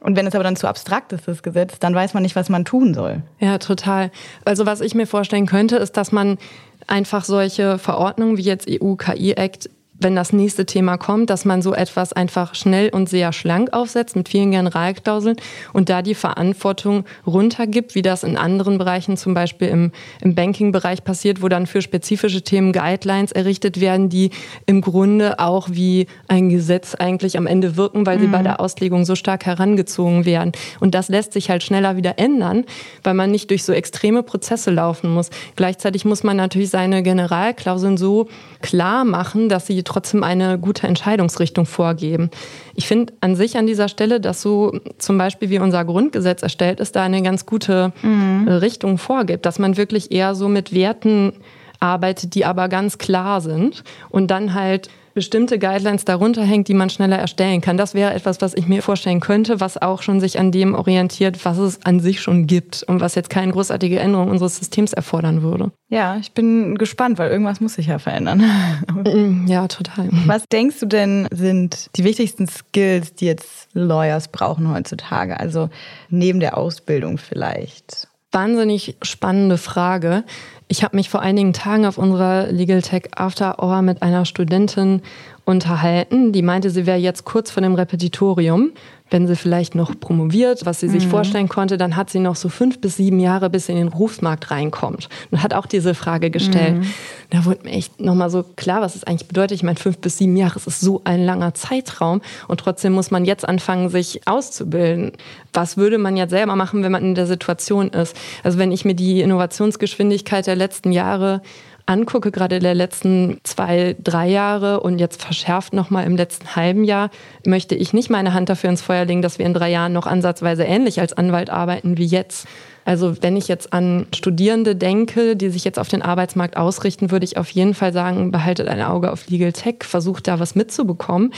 Und 0.00 0.16
wenn 0.16 0.26
es 0.26 0.34
aber 0.34 0.44
dann 0.44 0.54
zu 0.54 0.68
abstrakt 0.68 1.12
ist, 1.12 1.26
das 1.26 1.42
Gesetz, 1.42 1.78
dann 1.78 1.94
weiß 1.94 2.14
man 2.14 2.22
nicht, 2.22 2.36
was 2.36 2.48
man 2.48 2.64
tun 2.64 2.94
soll. 2.94 3.22
Ja, 3.40 3.58
total. 3.58 4.10
Also 4.44 4.64
was 4.64 4.80
ich 4.80 4.94
mir 4.94 5.06
vorstellen 5.06 5.46
könnte, 5.46 5.76
ist, 5.76 5.96
dass 5.96 6.12
man 6.12 6.38
einfach 6.86 7.24
solche 7.24 7.78
Verordnungen 7.78 8.36
wie 8.36 8.42
jetzt 8.42 8.68
EU-KI-Act 8.70 9.70
wenn 10.00 10.14
das 10.14 10.32
nächste 10.32 10.64
Thema 10.64 10.96
kommt, 10.96 11.30
dass 11.30 11.44
man 11.44 11.60
so 11.60 11.74
etwas 11.74 12.12
einfach 12.12 12.54
schnell 12.54 12.90
und 12.90 13.08
sehr 13.08 13.32
schlank 13.32 13.72
aufsetzt 13.72 14.14
mit 14.14 14.28
vielen 14.28 14.52
Generalklauseln 14.52 15.36
und 15.72 15.88
da 15.88 16.02
die 16.02 16.14
Verantwortung 16.14 17.04
runtergibt, 17.26 17.94
wie 17.94 18.02
das 18.02 18.22
in 18.22 18.36
anderen 18.36 18.78
Bereichen, 18.78 19.16
zum 19.16 19.34
Beispiel 19.34 19.68
im, 19.68 19.92
im 20.20 20.34
Banking-Bereich 20.34 21.02
passiert, 21.02 21.42
wo 21.42 21.48
dann 21.48 21.66
für 21.66 21.82
spezifische 21.82 22.42
Themen 22.42 22.72
Guidelines 22.72 23.32
errichtet 23.32 23.80
werden, 23.80 24.08
die 24.08 24.30
im 24.66 24.80
Grunde 24.82 25.38
auch 25.40 25.68
wie 25.72 26.06
ein 26.28 26.48
Gesetz 26.48 26.94
eigentlich 26.94 27.36
am 27.36 27.46
Ende 27.46 27.76
wirken, 27.76 28.06
weil 28.06 28.18
mhm. 28.18 28.22
sie 28.22 28.26
bei 28.28 28.42
der 28.42 28.60
Auslegung 28.60 29.04
so 29.04 29.16
stark 29.16 29.46
herangezogen 29.46 30.24
werden. 30.24 30.52
Und 30.78 30.94
das 30.94 31.08
lässt 31.08 31.32
sich 31.32 31.50
halt 31.50 31.62
schneller 31.64 31.96
wieder 31.96 32.18
ändern, 32.18 32.64
weil 33.02 33.14
man 33.14 33.30
nicht 33.30 33.50
durch 33.50 33.64
so 33.64 33.72
extreme 33.72 34.22
Prozesse 34.22 34.70
laufen 34.70 35.10
muss. 35.10 35.30
Gleichzeitig 35.56 36.04
muss 36.04 36.22
man 36.22 36.36
natürlich 36.36 36.70
seine 36.70 37.02
Generalklauseln 37.02 37.96
so 37.96 38.28
klar 38.62 39.04
machen, 39.04 39.48
dass 39.48 39.66
sie 39.66 39.82
trotzdem 39.88 40.22
eine 40.22 40.58
gute 40.58 40.86
Entscheidungsrichtung 40.86 41.66
vorgeben. 41.66 42.30
Ich 42.74 42.86
finde 42.86 43.12
an 43.20 43.34
sich 43.34 43.56
an 43.56 43.66
dieser 43.66 43.88
Stelle, 43.88 44.20
dass 44.20 44.42
so 44.42 44.78
zum 44.98 45.18
Beispiel 45.18 45.50
wie 45.50 45.58
unser 45.58 45.84
Grundgesetz 45.84 46.42
erstellt 46.42 46.80
ist, 46.80 46.94
da 46.94 47.02
eine 47.02 47.22
ganz 47.22 47.46
gute 47.46 47.92
mhm. 48.02 48.46
Richtung 48.48 48.98
vorgibt, 48.98 49.46
dass 49.46 49.58
man 49.58 49.76
wirklich 49.76 50.12
eher 50.12 50.34
so 50.34 50.48
mit 50.48 50.72
Werten 50.72 51.32
arbeitet, 51.80 52.34
die 52.34 52.44
aber 52.44 52.68
ganz 52.68 52.98
klar 52.98 53.40
sind 53.40 53.84
und 54.10 54.30
dann 54.30 54.54
halt 54.54 54.88
bestimmte 55.18 55.58
Guidelines 55.58 56.04
darunter 56.04 56.44
hängt, 56.44 56.68
die 56.68 56.74
man 56.74 56.90
schneller 56.90 57.18
erstellen 57.18 57.60
kann. 57.60 57.76
Das 57.76 57.92
wäre 57.92 58.14
etwas, 58.14 58.40
was 58.40 58.54
ich 58.54 58.68
mir 58.68 58.84
vorstellen 58.84 59.18
könnte, 59.18 59.58
was 59.58 59.76
auch 59.76 60.00
schon 60.00 60.20
sich 60.20 60.38
an 60.38 60.52
dem 60.52 60.76
orientiert, 60.76 61.44
was 61.44 61.58
es 61.58 61.84
an 61.84 61.98
sich 61.98 62.20
schon 62.20 62.46
gibt 62.46 62.84
und 62.84 63.00
was 63.00 63.16
jetzt 63.16 63.28
keine 63.28 63.50
großartige 63.50 63.98
Änderung 63.98 64.30
unseres 64.30 64.58
Systems 64.58 64.92
erfordern 64.92 65.42
würde. 65.42 65.72
Ja, 65.88 66.18
ich 66.18 66.30
bin 66.34 66.78
gespannt, 66.78 67.18
weil 67.18 67.32
irgendwas 67.32 67.60
muss 67.60 67.74
sich 67.74 67.88
ja 67.88 67.98
verändern. 67.98 68.44
ja, 69.48 69.66
total. 69.66 70.08
Was 70.26 70.44
denkst 70.52 70.78
du 70.78 70.86
denn 70.86 71.26
sind 71.32 71.90
die 71.96 72.04
wichtigsten 72.04 72.46
Skills, 72.46 73.14
die 73.14 73.26
jetzt 73.26 73.66
Lawyers 73.72 74.28
brauchen 74.28 74.72
heutzutage? 74.72 75.40
Also 75.40 75.68
neben 76.10 76.38
der 76.38 76.56
Ausbildung 76.56 77.18
vielleicht? 77.18 78.06
Wahnsinnig 78.30 78.96
spannende 79.02 79.58
Frage. 79.58 80.22
Ich 80.70 80.84
habe 80.84 80.96
mich 80.96 81.08
vor 81.08 81.20
einigen 81.20 81.54
Tagen 81.54 81.86
auf 81.86 81.96
unserer 81.96 82.52
Legal 82.52 82.82
Tech 82.82 83.04
After 83.16 83.62
Hour 83.62 83.80
mit 83.80 84.02
einer 84.02 84.26
Studentin 84.26 85.00
unterhalten. 85.46 86.32
Die 86.32 86.42
meinte, 86.42 86.68
sie 86.68 86.84
wäre 86.84 86.98
jetzt 86.98 87.24
kurz 87.24 87.50
vor 87.50 87.62
dem 87.62 87.74
Repetitorium 87.74 88.72
wenn 89.10 89.26
sie 89.26 89.36
vielleicht 89.36 89.74
noch 89.74 89.98
promoviert, 89.98 90.66
was 90.66 90.80
sie 90.80 90.88
sich 90.88 91.06
mhm. 91.06 91.10
vorstellen 91.10 91.48
konnte, 91.48 91.78
dann 91.78 91.96
hat 91.96 92.10
sie 92.10 92.18
noch 92.18 92.36
so 92.36 92.48
fünf 92.48 92.80
bis 92.80 92.96
sieben 92.96 93.20
Jahre, 93.20 93.50
bis 93.50 93.66
sie 93.66 93.72
in 93.72 93.78
den 93.78 93.90
Berufsmarkt 93.90 94.50
reinkommt. 94.50 95.08
Und 95.30 95.42
hat 95.42 95.54
auch 95.54 95.66
diese 95.66 95.94
Frage 95.94 96.30
gestellt. 96.30 96.78
Mhm. 96.78 96.86
Da 97.30 97.44
wurde 97.44 97.64
mir 97.64 97.72
echt 97.72 98.00
nochmal 98.00 98.30
so 98.30 98.44
klar, 98.56 98.80
was 98.80 98.96
es 98.96 99.04
eigentlich 99.04 99.28
bedeutet. 99.28 99.56
Ich 99.56 99.62
meine, 99.62 99.78
fünf 99.78 99.98
bis 99.98 100.18
sieben 100.18 100.36
Jahre, 100.36 100.56
es 100.56 100.66
ist 100.66 100.80
so 100.80 101.00
ein 101.04 101.24
langer 101.24 101.54
Zeitraum. 101.54 102.20
Und 102.48 102.60
trotzdem 102.60 102.92
muss 102.92 103.10
man 103.10 103.24
jetzt 103.24 103.48
anfangen, 103.48 103.88
sich 103.88 104.26
auszubilden. 104.26 105.12
Was 105.52 105.76
würde 105.76 105.98
man 105.98 106.16
jetzt 106.16 106.30
selber 106.30 106.56
machen, 106.56 106.82
wenn 106.82 106.92
man 106.92 107.02
in 107.02 107.14
der 107.14 107.26
Situation 107.26 107.88
ist? 107.88 108.16
Also 108.42 108.58
wenn 108.58 108.72
ich 108.72 108.84
mir 108.84 108.94
die 108.94 109.20
Innovationsgeschwindigkeit 109.20 110.46
der 110.46 110.56
letzten 110.56 110.92
Jahre 110.92 111.42
angucke, 111.88 112.30
gerade 112.30 112.58
der 112.58 112.74
letzten 112.74 113.40
zwei, 113.44 113.96
drei 114.02 114.28
Jahre 114.28 114.80
und 114.80 114.98
jetzt 114.98 115.22
verschärft 115.22 115.72
nochmal 115.72 116.04
im 116.04 116.16
letzten 116.16 116.54
halben 116.54 116.84
Jahr, 116.84 117.10
möchte 117.44 117.74
ich 117.74 117.92
nicht 117.92 118.10
meine 118.10 118.34
Hand 118.34 118.48
dafür 118.48 118.70
ins 118.70 118.82
Feuer 118.82 119.04
legen, 119.04 119.22
dass 119.22 119.38
wir 119.38 119.46
in 119.46 119.54
drei 119.54 119.70
Jahren 119.70 119.92
noch 119.92 120.06
ansatzweise 120.06 120.64
ähnlich 120.64 121.00
als 121.00 121.12
Anwalt 121.14 121.50
arbeiten 121.50 121.96
wie 121.96 122.06
jetzt. 122.06 122.46
Also 122.84 123.22
wenn 123.22 123.36
ich 123.36 123.48
jetzt 123.48 123.74
an 123.74 124.06
Studierende 124.14 124.74
denke, 124.74 125.36
die 125.36 125.50
sich 125.50 125.62
jetzt 125.64 125.78
auf 125.78 125.88
den 125.88 126.00
Arbeitsmarkt 126.00 126.56
ausrichten, 126.56 127.10
würde 127.10 127.26
ich 127.26 127.36
auf 127.36 127.50
jeden 127.50 127.74
Fall 127.74 127.92
sagen, 127.92 128.30
behaltet 128.30 128.66
ein 128.66 128.80
Auge 128.80 129.12
auf 129.12 129.28
Legal 129.28 129.52
Tech, 129.52 129.80
versucht 129.82 130.26
da 130.26 130.40
was 130.40 130.54
mitzubekommen. 130.54 131.34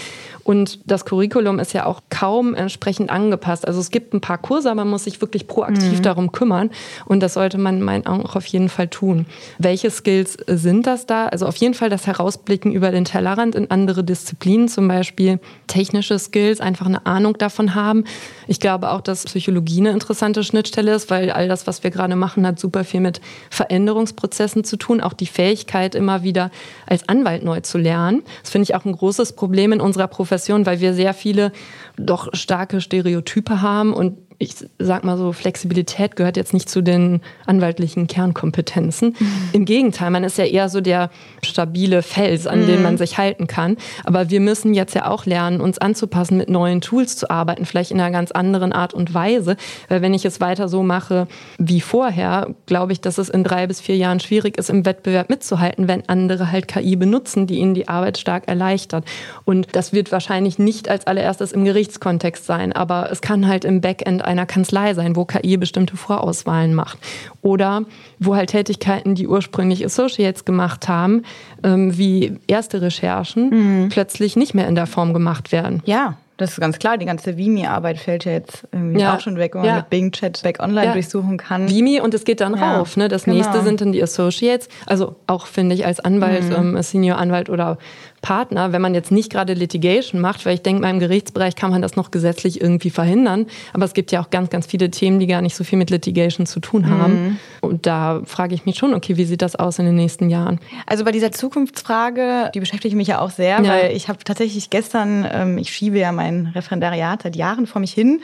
Und 0.50 0.80
das 0.84 1.04
Curriculum 1.04 1.60
ist 1.60 1.74
ja 1.74 1.86
auch 1.86 2.00
kaum 2.10 2.56
entsprechend 2.56 3.08
angepasst. 3.08 3.68
Also 3.68 3.78
es 3.78 3.92
gibt 3.92 4.14
ein 4.14 4.20
paar 4.20 4.36
Kurse, 4.36 4.68
aber 4.68 4.80
man 4.80 4.88
muss 4.88 5.04
sich 5.04 5.20
wirklich 5.20 5.46
proaktiv 5.46 5.98
mhm. 5.98 6.02
darum 6.02 6.32
kümmern. 6.32 6.70
Und 7.06 7.20
das 7.20 7.34
sollte 7.34 7.56
man 7.56 7.76
in 7.76 7.82
meinen 7.84 8.04
Augen 8.04 8.26
auch 8.26 8.34
auf 8.34 8.46
jeden 8.46 8.68
Fall 8.68 8.88
tun. 8.88 9.26
Welche 9.58 9.92
Skills 9.92 10.36
sind 10.48 10.88
das 10.88 11.06
da? 11.06 11.28
Also 11.28 11.46
auf 11.46 11.54
jeden 11.54 11.74
Fall 11.74 11.88
das 11.88 12.08
Herausblicken 12.08 12.72
über 12.72 12.90
den 12.90 13.04
Tellerrand 13.04 13.54
in 13.54 13.70
andere 13.70 14.02
Disziplinen, 14.02 14.66
zum 14.66 14.88
Beispiel 14.88 15.38
technische 15.68 16.18
Skills, 16.18 16.60
einfach 16.60 16.86
eine 16.86 17.06
Ahnung 17.06 17.38
davon 17.38 17.76
haben. 17.76 18.02
Ich 18.48 18.58
glaube 18.58 18.90
auch, 18.90 19.02
dass 19.02 19.26
Psychologie 19.26 19.78
eine 19.78 19.90
interessante 19.90 20.42
Schnittstelle 20.42 20.92
ist, 20.92 21.10
weil 21.10 21.30
all 21.30 21.46
das, 21.46 21.68
was 21.68 21.84
wir 21.84 21.92
gerade 21.92 22.16
machen, 22.16 22.44
hat 22.44 22.58
super 22.58 22.82
viel 22.82 22.98
mit 22.98 23.20
Veränderungsprozessen 23.50 24.64
zu 24.64 24.76
tun. 24.76 25.00
Auch 25.00 25.12
die 25.12 25.26
Fähigkeit, 25.26 25.94
immer 25.94 26.24
wieder 26.24 26.50
als 26.88 27.08
Anwalt 27.08 27.44
neu 27.44 27.60
zu 27.60 27.78
lernen. 27.78 28.24
Das 28.42 28.50
finde 28.50 28.64
ich 28.64 28.74
auch 28.74 28.84
ein 28.84 28.96
großes 28.96 29.34
Problem 29.34 29.70
in 29.70 29.80
unserer 29.80 30.08
Profession, 30.08 30.39
weil 30.66 30.80
wir 30.80 30.94
sehr 30.94 31.14
viele 31.14 31.52
doch 31.96 32.28
starke 32.32 32.80
Stereotype 32.80 33.60
haben 33.62 33.92
und 33.92 34.18
ich 34.42 34.54
sag 34.78 35.04
mal 35.04 35.18
so, 35.18 35.32
Flexibilität 35.34 36.16
gehört 36.16 36.38
jetzt 36.38 36.54
nicht 36.54 36.70
zu 36.70 36.80
den 36.80 37.20
anwaltlichen 37.44 38.06
Kernkompetenzen. 38.06 39.14
Mhm. 39.18 39.32
Im 39.52 39.64
Gegenteil, 39.66 40.10
man 40.10 40.24
ist 40.24 40.38
ja 40.38 40.46
eher 40.46 40.70
so 40.70 40.80
der 40.80 41.10
stabile 41.44 42.00
Fels, 42.00 42.46
an 42.46 42.62
mhm. 42.62 42.66
dem 42.66 42.82
man 42.82 42.96
sich 42.96 43.18
halten 43.18 43.46
kann. 43.46 43.76
Aber 44.02 44.30
wir 44.30 44.40
müssen 44.40 44.72
jetzt 44.72 44.94
ja 44.94 45.06
auch 45.08 45.26
lernen, 45.26 45.60
uns 45.60 45.76
anzupassen, 45.76 46.38
mit 46.38 46.48
neuen 46.48 46.80
Tools 46.80 47.18
zu 47.18 47.28
arbeiten, 47.28 47.66
vielleicht 47.66 47.90
in 47.90 48.00
einer 48.00 48.10
ganz 48.10 48.30
anderen 48.30 48.72
Art 48.72 48.94
und 48.94 49.12
Weise. 49.12 49.58
Weil 49.88 50.00
wenn 50.00 50.14
ich 50.14 50.24
es 50.24 50.40
weiter 50.40 50.70
so 50.70 50.82
mache 50.82 51.28
wie 51.58 51.82
vorher, 51.82 52.54
glaube 52.64 52.92
ich, 52.92 53.02
dass 53.02 53.18
es 53.18 53.28
in 53.28 53.44
drei 53.44 53.66
bis 53.66 53.82
vier 53.82 53.98
Jahren 53.98 54.20
schwierig 54.20 54.56
ist, 54.56 54.70
im 54.70 54.86
Wettbewerb 54.86 55.28
mitzuhalten, 55.28 55.86
wenn 55.86 56.08
andere 56.08 56.50
halt 56.50 56.66
KI 56.66 56.96
benutzen, 56.96 57.46
die 57.46 57.58
ihnen 57.58 57.74
die 57.74 57.88
Arbeit 57.88 58.16
stark 58.16 58.48
erleichtert. 58.48 59.04
Und 59.44 59.68
das 59.72 59.92
wird 59.92 60.12
wahrscheinlich 60.12 60.58
nicht 60.58 60.88
als 60.88 61.06
allererstes 61.06 61.52
im 61.52 61.66
Gerichtskontext 61.66 62.46
sein, 62.46 62.72
aber 62.72 63.12
es 63.12 63.20
kann 63.20 63.46
halt 63.46 63.66
im 63.66 63.82
Backend 63.82 64.29
einer 64.30 64.46
Kanzlei 64.46 64.94
sein, 64.94 65.16
wo 65.16 65.24
KI 65.24 65.56
bestimmte 65.56 65.96
Vorauswahlen 65.96 66.74
macht. 66.74 66.98
Oder 67.42 67.82
wo 68.18 68.36
halt 68.36 68.50
Tätigkeiten, 68.50 69.14
die 69.14 69.26
ursprünglich 69.26 69.84
Associates 69.84 70.44
gemacht 70.44 70.88
haben, 70.88 71.22
ähm, 71.62 71.98
wie 71.98 72.38
erste 72.46 72.80
Recherchen, 72.80 73.50
mhm. 73.50 73.88
plötzlich 73.88 74.36
nicht 74.36 74.54
mehr 74.54 74.68
in 74.68 74.74
der 74.74 74.86
Form 74.86 75.12
gemacht 75.12 75.52
werden. 75.52 75.82
Ja. 75.84 76.16
Das 76.40 76.52
ist 76.52 76.60
ganz 76.60 76.78
klar, 76.78 76.96
die 76.96 77.04
ganze 77.04 77.36
Vimi-Arbeit 77.36 77.98
fällt 77.98 78.24
ja 78.24 78.32
jetzt 78.32 78.66
irgendwie 78.72 79.00
ja. 79.00 79.14
auch 79.14 79.20
schon 79.20 79.36
weg, 79.36 79.54
wo 79.54 79.58
man 79.58 79.66
ja. 79.66 79.76
mit 79.76 79.90
Bing 79.90 80.10
Chat 80.10 80.42
Back 80.42 80.60
Online 80.60 80.86
ja. 80.86 80.92
durchsuchen 80.94 81.36
kann. 81.36 81.68
Vimi 81.68 82.00
und 82.00 82.14
es 82.14 82.24
geht 82.24 82.40
dann 82.40 82.54
rauf. 82.54 82.96
Ne? 82.96 83.08
Das 83.08 83.24
genau. 83.24 83.36
nächste 83.36 83.62
sind 83.62 83.80
dann 83.80 83.92
die 83.92 84.02
Associates. 84.02 84.68
Also 84.86 85.16
auch 85.26 85.46
finde 85.46 85.74
ich 85.74 85.84
als 85.84 86.00
Anwalt, 86.00 86.44
mhm. 86.44 86.76
ähm, 86.76 86.82
Senior-Anwalt 86.82 87.50
oder 87.50 87.76
Partner, 88.22 88.72
wenn 88.72 88.82
man 88.82 88.94
jetzt 88.94 89.10
nicht 89.10 89.30
gerade 89.30 89.54
Litigation 89.54 90.20
macht, 90.20 90.44
weil 90.44 90.54
ich 90.54 90.62
denke, 90.62 90.82
mal 90.82 90.90
im 90.90 90.98
Gerichtsbereich 90.98 91.56
kann 91.56 91.70
man 91.70 91.80
das 91.82 91.96
noch 91.96 92.10
gesetzlich 92.10 92.60
irgendwie 92.60 92.90
verhindern. 92.90 93.46
Aber 93.72 93.84
es 93.84 93.94
gibt 93.94 94.12
ja 94.12 94.22
auch 94.22 94.30
ganz, 94.30 94.50
ganz 94.50 94.66
viele 94.66 94.90
Themen, 94.90 95.18
die 95.20 95.26
gar 95.26 95.42
nicht 95.42 95.56
so 95.56 95.64
viel 95.64 95.78
mit 95.78 95.90
Litigation 95.90 96.46
zu 96.46 96.60
tun 96.60 96.88
haben. 96.90 97.12
Mhm. 97.12 97.36
Und 97.60 97.86
da 97.86 98.22
frage 98.24 98.54
ich 98.54 98.66
mich 98.66 98.76
schon, 98.76 98.94
okay, 98.94 99.16
wie 99.16 99.24
sieht 99.24 99.42
das 99.42 99.56
aus 99.56 99.78
in 99.78 99.86
den 99.86 99.94
nächsten 99.94 100.28
Jahren? 100.28 100.60
Also 100.86 101.04
bei 101.04 101.12
dieser 101.12 101.32
Zukunftsfrage, 101.32 102.50
die 102.54 102.60
beschäftigt 102.60 102.94
mich 102.94 103.08
ja 103.08 103.20
auch 103.20 103.30
sehr, 103.30 103.66
weil 103.66 103.92
ich 103.92 104.08
habe 104.08 104.18
tatsächlich 104.24 104.70
gestern, 104.70 105.26
ähm, 105.30 105.58
ich 105.58 105.70
schiebe 105.70 105.98
ja 105.98 106.12
mein 106.12 106.29
Referendariat 106.54 107.22
seit 107.22 107.36
Jahren 107.36 107.66
vor 107.66 107.80
mich 107.80 107.92
hin 107.92 108.20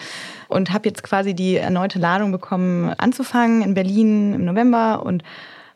und 0.49 0.73
habe 0.73 0.89
jetzt 0.89 1.03
quasi 1.03 1.35
die 1.35 1.57
erneute 1.57 1.99
Ladung 1.99 2.33
bekommen, 2.33 2.93
anzufangen 2.99 3.63
in 3.63 3.75
Berlin 3.75 4.35
im 4.35 4.45
November. 4.45 5.05
Und 5.05 5.23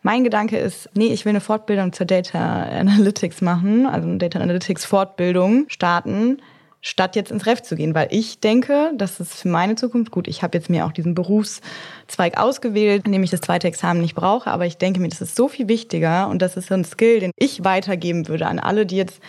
mein 0.02 0.24
Gedanke 0.24 0.56
ist, 0.56 0.88
nee, 0.94 1.08
ich 1.08 1.24
will 1.24 1.30
eine 1.30 1.40
Fortbildung 1.40 1.92
zur 1.92 2.06
Data 2.06 2.62
Analytics 2.62 3.42
machen, 3.42 3.86
also 3.86 4.08
eine 4.08 4.18
Data 4.18 4.40
Analytics 4.40 4.84
Fortbildung 4.84 5.66
starten, 5.68 6.38
statt 6.82 7.16
jetzt 7.16 7.30
ins 7.30 7.46
Ref 7.46 7.62
zu 7.62 7.76
gehen, 7.76 7.94
weil 7.94 8.08
ich 8.10 8.40
denke, 8.40 8.92
das 8.96 9.20
ist 9.20 9.34
für 9.34 9.48
meine 9.48 9.74
Zukunft 9.74 10.10
gut. 10.10 10.26
Ich 10.28 10.42
habe 10.42 10.56
jetzt 10.56 10.70
mir 10.70 10.86
auch 10.86 10.92
diesen 10.92 11.14
Berufszweig 11.14 12.38
ausgewählt, 12.38 13.04
in 13.04 13.12
dem 13.12 13.22
ich 13.22 13.30
das 13.30 13.42
zweite 13.42 13.68
Examen 13.68 14.00
nicht 14.00 14.14
brauche, 14.14 14.50
aber 14.50 14.64
ich 14.64 14.78
denke 14.78 15.00
mir, 15.00 15.08
das 15.08 15.20
ist 15.20 15.36
so 15.36 15.48
viel 15.48 15.68
wichtiger 15.68 16.28
und 16.28 16.40
das 16.40 16.56
ist 16.56 16.68
so 16.68 16.74
ein 16.74 16.84
Skill, 16.84 17.20
den 17.20 17.32
ich 17.36 17.64
weitergeben 17.64 18.28
würde 18.28 18.46
an 18.46 18.58
alle, 18.58 18.86
die 18.86 18.96
jetzt 18.96 19.20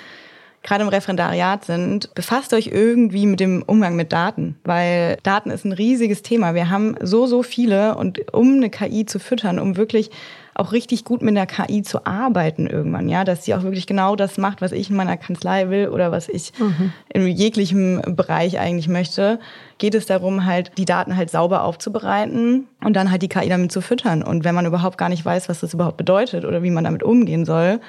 gerade 0.64 0.84
im 0.84 0.90
Referendariat 0.90 1.66
sind, 1.66 2.14
befasst 2.14 2.54
euch 2.54 2.68
irgendwie 2.68 3.26
mit 3.26 3.40
dem 3.40 3.64
Umgang 3.64 3.96
mit 3.96 4.14
Daten, 4.14 4.58
weil 4.64 5.18
Daten 5.24 5.50
ist 5.50 5.66
ein 5.66 5.72
riesiges 5.72 6.22
Thema. 6.22 6.54
Wir 6.54 6.70
haben 6.70 6.96
so, 7.02 7.26
so 7.26 7.42
viele 7.42 7.96
und 7.96 8.34
um 8.34 8.56
eine 8.56 8.70
KI 8.70 9.06
zu 9.06 9.20
füttern, 9.20 9.58
um 9.60 9.76
wirklich 9.76 10.12
auch 10.54 10.74
richtig 10.74 11.06
gut 11.06 11.22
mit 11.22 11.36
der 11.36 11.48
KI 11.48 11.82
zu 11.82 12.06
arbeiten 12.06 12.68
irgendwann, 12.68 13.10
ja, 13.10 13.24
dass 13.24 13.46
sie 13.46 13.56
auch 13.56 13.64
wirklich 13.64 13.88
genau 13.88 14.16
das 14.16 14.38
macht, 14.38 14.62
was 14.62 14.72
ich 14.74 14.90
in 14.90 14.96
meiner 14.96 15.18
Kanzlei 15.18 15.70
will 15.70 15.88
oder 15.88 16.12
was 16.12 16.28
ich 16.28 16.52
mhm. 16.60 16.92
in 17.10 17.28
jeglichem 17.28 18.02
Bereich 18.16 18.60
eigentlich 18.60 18.88
möchte, 18.88 19.40
geht 19.78 19.96
es 19.96 20.06
darum, 20.06 20.46
halt 20.46 20.72
die 20.78 20.86
Daten 20.86 21.16
halt 21.16 21.32
sauber 21.32 21.64
aufzubereiten 21.64 22.68
und 22.84 22.96
dann 22.96 23.10
halt 23.10 23.22
die 23.22 23.30
KI 23.30 23.50
damit 23.50 23.72
zu 23.72 23.82
füttern. 23.82 24.22
Und 24.24 24.44
wenn 24.44 24.54
man 24.54 24.66
überhaupt 24.66 24.98
gar 24.98 25.10
nicht 25.10 25.26
weiß, 25.26 25.50
was 25.50 25.62
das 25.62 25.74
überhaupt 25.74 25.98
bedeutet 25.98 26.46
oder 26.46 26.62
wie 26.64 26.72
man 26.72 26.84
damit 26.84 27.02
umgehen 27.02 27.46
soll, 27.46 27.80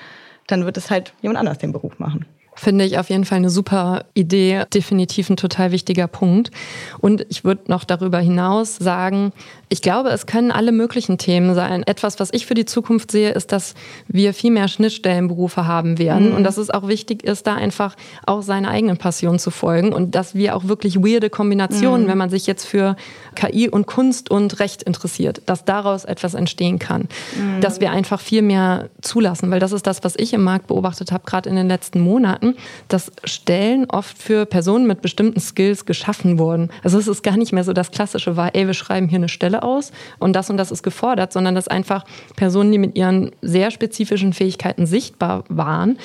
dann 0.46 0.64
wird 0.64 0.76
es 0.76 0.90
halt 0.90 1.12
jemand 1.20 1.38
anders 1.38 1.58
den 1.58 1.72
Beruf 1.72 1.98
machen. 1.98 2.26
Finde 2.54 2.84
ich 2.84 2.98
auf 2.98 3.08
jeden 3.08 3.24
Fall 3.24 3.38
eine 3.38 3.50
super 3.50 4.04
Idee, 4.14 4.64
definitiv 4.72 5.30
ein 5.30 5.36
total 5.36 5.72
wichtiger 5.72 6.06
Punkt. 6.06 6.50
Und 6.98 7.24
ich 7.30 7.44
würde 7.44 7.62
noch 7.68 7.84
darüber 7.84 8.18
hinaus 8.18 8.76
sagen, 8.76 9.32
ich 9.70 9.80
glaube, 9.80 10.10
es 10.10 10.26
können 10.26 10.50
alle 10.50 10.70
möglichen 10.70 11.16
Themen 11.16 11.54
sein. 11.54 11.82
Etwas, 11.82 12.20
was 12.20 12.28
ich 12.32 12.44
für 12.44 12.52
die 12.52 12.66
Zukunft 12.66 13.10
sehe, 13.10 13.30
ist, 13.30 13.52
dass 13.52 13.74
wir 14.06 14.34
viel 14.34 14.50
mehr 14.50 14.68
Schnittstellenberufe 14.68 15.66
haben 15.66 15.98
werden 15.98 16.28
mhm. 16.28 16.36
und 16.36 16.44
dass 16.44 16.58
es 16.58 16.68
auch 16.68 16.88
wichtig 16.88 17.24
ist, 17.24 17.46
da 17.46 17.54
einfach 17.54 17.96
auch 18.26 18.42
seine 18.42 18.68
eigenen 18.68 18.98
Passionen 18.98 19.38
zu 19.38 19.50
folgen 19.50 19.94
und 19.94 20.14
dass 20.14 20.34
wir 20.34 20.54
auch 20.54 20.64
wirklich 20.68 20.98
weirde 20.98 21.30
Kombinationen, 21.30 22.04
mhm. 22.06 22.10
wenn 22.10 22.18
man 22.18 22.28
sich 22.28 22.46
jetzt 22.46 22.66
für 22.66 22.96
KI 23.34 23.70
und 23.70 23.86
Kunst 23.86 24.30
und 24.30 24.60
Recht 24.60 24.82
interessiert, 24.82 25.40
dass 25.46 25.64
daraus 25.64 26.04
etwas 26.04 26.34
entstehen 26.34 26.78
kann. 26.78 27.08
Mhm. 27.34 27.62
Dass 27.62 27.80
wir 27.80 27.92
einfach 27.92 28.20
viel 28.20 28.42
mehr 28.42 28.90
zulassen, 29.00 29.50
weil 29.50 29.60
das 29.60 29.72
ist 29.72 29.86
das, 29.86 30.04
was 30.04 30.16
ich 30.16 30.34
im 30.34 30.42
Markt 30.42 30.66
beobachtet 30.66 31.12
habe, 31.12 31.24
gerade 31.24 31.48
in 31.48 31.56
den 31.56 31.68
letzten 31.68 32.00
Monaten, 32.00 32.41
dass 32.88 33.12
Stellen 33.24 33.86
oft 33.88 34.18
für 34.18 34.46
Personen 34.46 34.86
mit 34.86 35.02
bestimmten 35.02 35.40
Skills 35.40 35.86
geschaffen 35.86 36.38
wurden. 36.38 36.70
Also 36.82 36.98
es 36.98 37.08
ist 37.08 37.22
gar 37.22 37.36
nicht 37.36 37.52
mehr 37.52 37.64
so 37.64 37.72
das 37.72 37.90
Klassische 37.90 38.36
war, 38.36 38.54
ey, 38.54 38.66
wir 38.66 38.74
schreiben 38.74 39.08
hier 39.08 39.18
eine 39.18 39.28
Stelle 39.28 39.62
aus 39.62 39.92
und 40.18 40.34
das 40.34 40.50
und 40.50 40.56
das 40.56 40.70
ist 40.70 40.82
gefordert, 40.82 41.32
sondern 41.32 41.54
dass 41.54 41.68
einfach 41.68 42.04
Personen, 42.36 42.72
die 42.72 42.78
mit 42.78 42.96
ihren 42.96 43.32
sehr 43.42 43.70
spezifischen 43.70 44.32
Fähigkeiten 44.32 44.86
sichtbar 44.86 45.44
waren, 45.48 45.98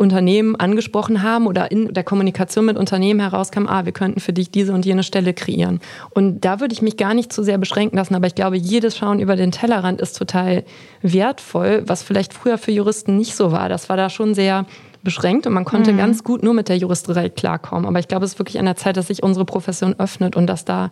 Unternehmen 0.00 0.56
angesprochen 0.56 1.22
haben 1.22 1.46
oder 1.46 1.70
in 1.70 1.92
der 1.92 2.04
Kommunikation 2.04 2.64
mit 2.64 2.78
Unternehmen 2.78 3.20
herauskam, 3.20 3.66
ah, 3.66 3.84
wir 3.84 3.92
könnten 3.92 4.18
für 4.18 4.32
dich 4.32 4.50
diese 4.50 4.72
und 4.72 4.86
jene 4.86 5.02
Stelle 5.02 5.34
kreieren. 5.34 5.78
Und 6.08 6.40
da 6.40 6.58
würde 6.58 6.72
ich 6.72 6.80
mich 6.80 6.96
gar 6.96 7.12
nicht 7.12 7.30
zu 7.30 7.42
sehr 7.42 7.58
beschränken 7.58 7.98
lassen, 7.98 8.14
aber 8.14 8.26
ich 8.26 8.34
glaube, 8.34 8.56
jedes 8.56 8.96
Schauen 8.96 9.20
über 9.20 9.36
den 9.36 9.52
Tellerrand 9.52 10.00
ist 10.00 10.16
total 10.16 10.64
wertvoll, 11.02 11.82
was 11.84 12.02
vielleicht 12.02 12.32
früher 12.32 12.56
für 12.56 12.72
Juristen 12.72 13.18
nicht 13.18 13.36
so 13.36 13.52
war. 13.52 13.68
Das 13.68 13.90
war 13.90 13.98
da 13.98 14.08
schon 14.08 14.34
sehr 14.34 14.64
beschränkt 15.02 15.46
und 15.46 15.52
man 15.52 15.64
konnte 15.64 15.92
mhm. 15.92 15.98
ganz 15.98 16.24
gut 16.24 16.42
nur 16.42 16.54
mit 16.54 16.68
der 16.68 16.76
Juristerei 16.76 17.28
klarkommen. 17.28 17.86
Aber 17.86 17.98
ich 17.98 18.08
glaube, 18.08 18.24
es 18.24 18.32
ist 18.32 18.38
wirklich 18.38 18.58
an 18.58 18.66
der 18.66 18.76
Zeit, 18.76 18.96
dass 18.96 19.08
sich 19.08 19.22
unsere 19.22 19.44
Profession 19.44 19.94
öffnet 19.98 20.36
und 20.36 20.46
dass 20.46 20.64
da 20.64 20.90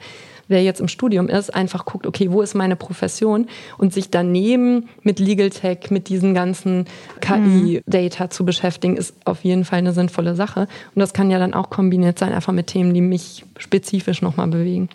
wer 0.48 0.62
jetzt 0.62 0.80
im 0.80 0.88
Studium 0.88 1.28
ist, 1.28 1.54
einfach 1.54 1.84
guckt, 1.84 2.06
okay, 2.06 2.32
wo 2.32 2.42
ist 2.42 2.54
meine 2.54 2.74
Profession 2.74 3.46
und 3.76 3.92
sich 3.92 4.10
daneben 4.10 4.88
mit 5.02 5.20
Legal 5.20 5.50
Tech, 5.50 5.90
mit 5.90 6.08
diesen 6.08 6.34
ganzen 6.34 6.86
KI-Data 7.20 8.24
mhm. 8.24 8.30
zu 8.30 8.44
beschäftigen, 8.44 8.96
ist 8.96 9.14
auf 9.24 9.44
jeden 9.44 9.64
Fall 9.64 9.78
eine 9.78 9.92
sinnvolle 9.92 10.34
Sache. 10.34 10.66
Und 10.94 11.00
das 11.00 11.12
kann 11.12 11.30
ja 11.30 11.38
dann 11.38 11.54
auch 11.54 11.70
kombiniert 11.70 12.18
sein, 12.18 12.32
einfach 12.32 12.52
mit 12.52 12.68
Themen, 12.68 12.94
die 12.94 13.00
mich 13.00 13.44
spezifisch 13.58 14.22
nochmal 14.22 14.48
bewegen. 14.48 14.88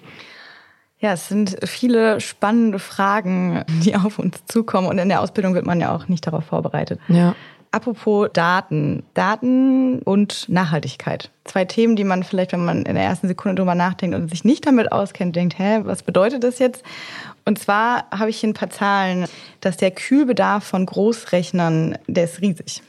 Ja, 1.00 1.13
es 1.13 1.27
sind 1.27 1.58
viele 1.65 2.22
spannende 2.22 2.79
Fragen, 2.79 3.63
die 3.84 3.96
auf 3.96 4.20
uns 4.20 4.46
zukommen. 4.46 4.88
Und 4.88 4.98
in 4.98 5.10
der 5.10 5.22
Ausbildung 5.22 5.53
wird 5.53 5.65
man 5.65 5.79
ja 5.79 5.93
auch 5.93 6.08
nicht 6.08 6.25
darauf 6.25 6.46
vorbereitet. 6.46 7.00
Ja. 7.10 7.36
Apropos 7.74 8.30
Daten. 8.32 9.01
Daten 9.15 9.98
und 10.03 10.48
Nachhaltigkeit. 10.48 11.32
Zwei 11.44 11.65
Themen, 11.65 11.96
die 11.96 12.03
man 12.03 12.22
vielleicht, 12.22 12.51
wenn 12.51 12.63
man 12.63 12.84
in 12.84 12.94
der 12.94 13.03
ersten 13.03 13.27
Sekunde 13.27 13.56
drüber 13.56 13.74
nachdenkt 13.74 14.15
und 14.15 14.30
sich 14.30 14.46
nicht 14.46 14.68
damit 14.68 14.92
auskennt, 14.92 15.36
denkt, 15.36 15.58
hä, 15.58 15.80
was 15.84 16.03
bedeutet 16.03 16.44
das 16.44 16.60
jetzt? 16.60 16.84
Und 17.46 17.58
zwar 17.58 18.06
habe 18.12 18.30
ich 18.30 18.39
hier 18.39 18.50
ein 18.50 18.53
paar 18.53 18.70
Zahlen, 18.70 19.25
dass 19.60 19.77
der 19.77 19.89
Kühlbedarf 19.89 20.63
von 20.63 20.86
Großrechnern, 20.86 21.98
der 22.06 22.25
ist 22.25 22.42
riesig. 22.42 22.84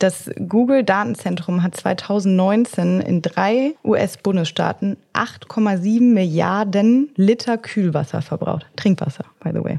Das 0.00 0.28
Google 0.48 0.82
Datenzentrum 0.82 1.62
hat 1.62 1.76
2019 1.76 3.00
in 3.00 3.22
drei 3.22 3.76
US-Bundesstaaten 3.84 4.96
8,7 5.14 6.00
Milliarden 6.00 7.10
Liter 7.14 7.56
Kühlwasser 7.56 8.20
verbraucht. 8.20 8.66
Trinkwasser, 8.74 9.26
by 9.38 9.50
the 9.52 9.62
way. 9.62 9.78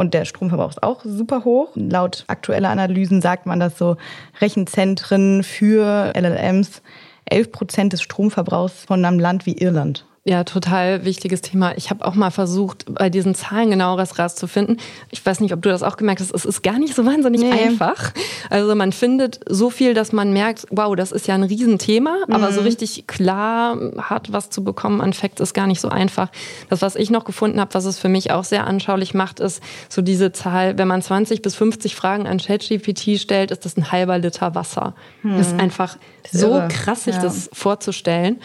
Und 0.00 0.14
der 0.14 0.24
Stromverbrauch 0.24 0.70
ist 0.70 0.82
auch 0.82 1.02
super 1.04 1.44
hoch. 1.44 1.68
Laut 1.74 2.24
aktueller 2.26 2.70
Analysen 2.70 3.20
sagt 3.20 3.44
man, 3.44 3.60
dass 3.60 3.76
so 3.76 3.98
Rechenzentren 4.40 5.42
für 5.42 6.14
LLMs 6.16 6.80
11 7.26 7.52
Prozent 7.52 7.92
des 7.92 8.00
Stromverbrauchs 8.00 8.86
von 8.86 9.04
einem 9.04 9.20
Land 9.20 9.44
wie 9.44 9.58
Irland 9.58 10.06
Ja, 10.22 10.44
total 10.44 11.06
wichtiges 11.06 11.40
Thema. 11.40 11.74
Ich 11.78 11.88
habe 11.88 12.04
auch 12.04 12.14
mal 12.14 12.30
versucht, 12.30 12.84
bei 12.92 13.08
diesen 13.08 13.34
Zahlen 13.34 13.70
genaueres 13.70 14.18
rauszufinden. 14.18 14.76
Ich 15.10 15.24
weiß 15.24 15.40
nicht, 15.40 15.54
ob 15.54 15.62
du 15.62 15.70
das 15.70 15.82
auch 15.82 15.96
gemerkt 15.96 16.20
hast. 16.20 16.34
Es 16.34 16.44
ist 16.44 16.62
gar 16.62 16.78
nicht 16.78 16.94
so 16.94 17.06
wahnsinnig 17.06 17.40
nee. 17.40 17.50
einfach. 17.50 18.12
Also 18.50 18.74
man 18.74 18.92
findet 18.92 19.40
so 19.48 19.70
viel, 19.70 19.94
dass 19.94 20.12
man 20.12 20.34
merkt, 20.34 20.66
wow, 20.70 20.94
das 20.94 21.10
ist 21.10 21.26
ja 21.26 21.36
ein 21.36 21.42
Riesenthema, 21.42 22.16
mhm. 22.26 22.34
aber 22.34 22.52
so 22.52 22.60
richtig 22.60 23.06
klar 23.06 23.78
hat, 23.96 24.30
was 24.30 24.50
zu 24.50 24.62
bekommen 24.62 25.00
an 25.00 25.14
Facts, 25.14 25.40
ist 25.40 25.54
gar 25.54 25.66
nicht 25.66 25.80
so 25.80 25.88
einfach. 25.88 26.28
Das, 26.68 26.82
was 26.82 26.96
ich 26.96 27.08
noch 27.08 27.24
gefunden 27.24 27.58
habe, 27.58 27.72
was 27.72 27.86
es 27.86 27.98
für 27.98 28.10
mich 28.10 28.30
auch 28.30 28.44
sehr 28.44 28.66
anschaulich 28.66 29.14
macht, 29.14 29.40
ist 29.40 29.62
so 29.88 30.02
diese 30.02 30.32
Zahl, 30.32 30.76
wenn 30.76 30.86
man 30.86 31.00
20 31.00 31.40
bis 31.40 31.54
50 31.54 31.96
Fragen 31.96 32.26
an 32.26 32.36
ChatGPT 32.36 33.18
stellt, 33.18 33.52
ist 33.52 33.64
das 33.64 33.78
ein 33.78 33.90
halber 33.90 34.18
Liter 34.18 34.54
Wasser. 34.54 34.94
Mhm. 35.22 35.38
Das 35.38 35.46
ist 35.46 35.58
einfach 35.58 35.96
so 36.30 36.56
irre. 36.56 36.68
krass, 36.68 37.04
sich 37.04 37.14
ja. 37.14 37.22
das 37.22 37.48
vorzustellen. 37.54 38.38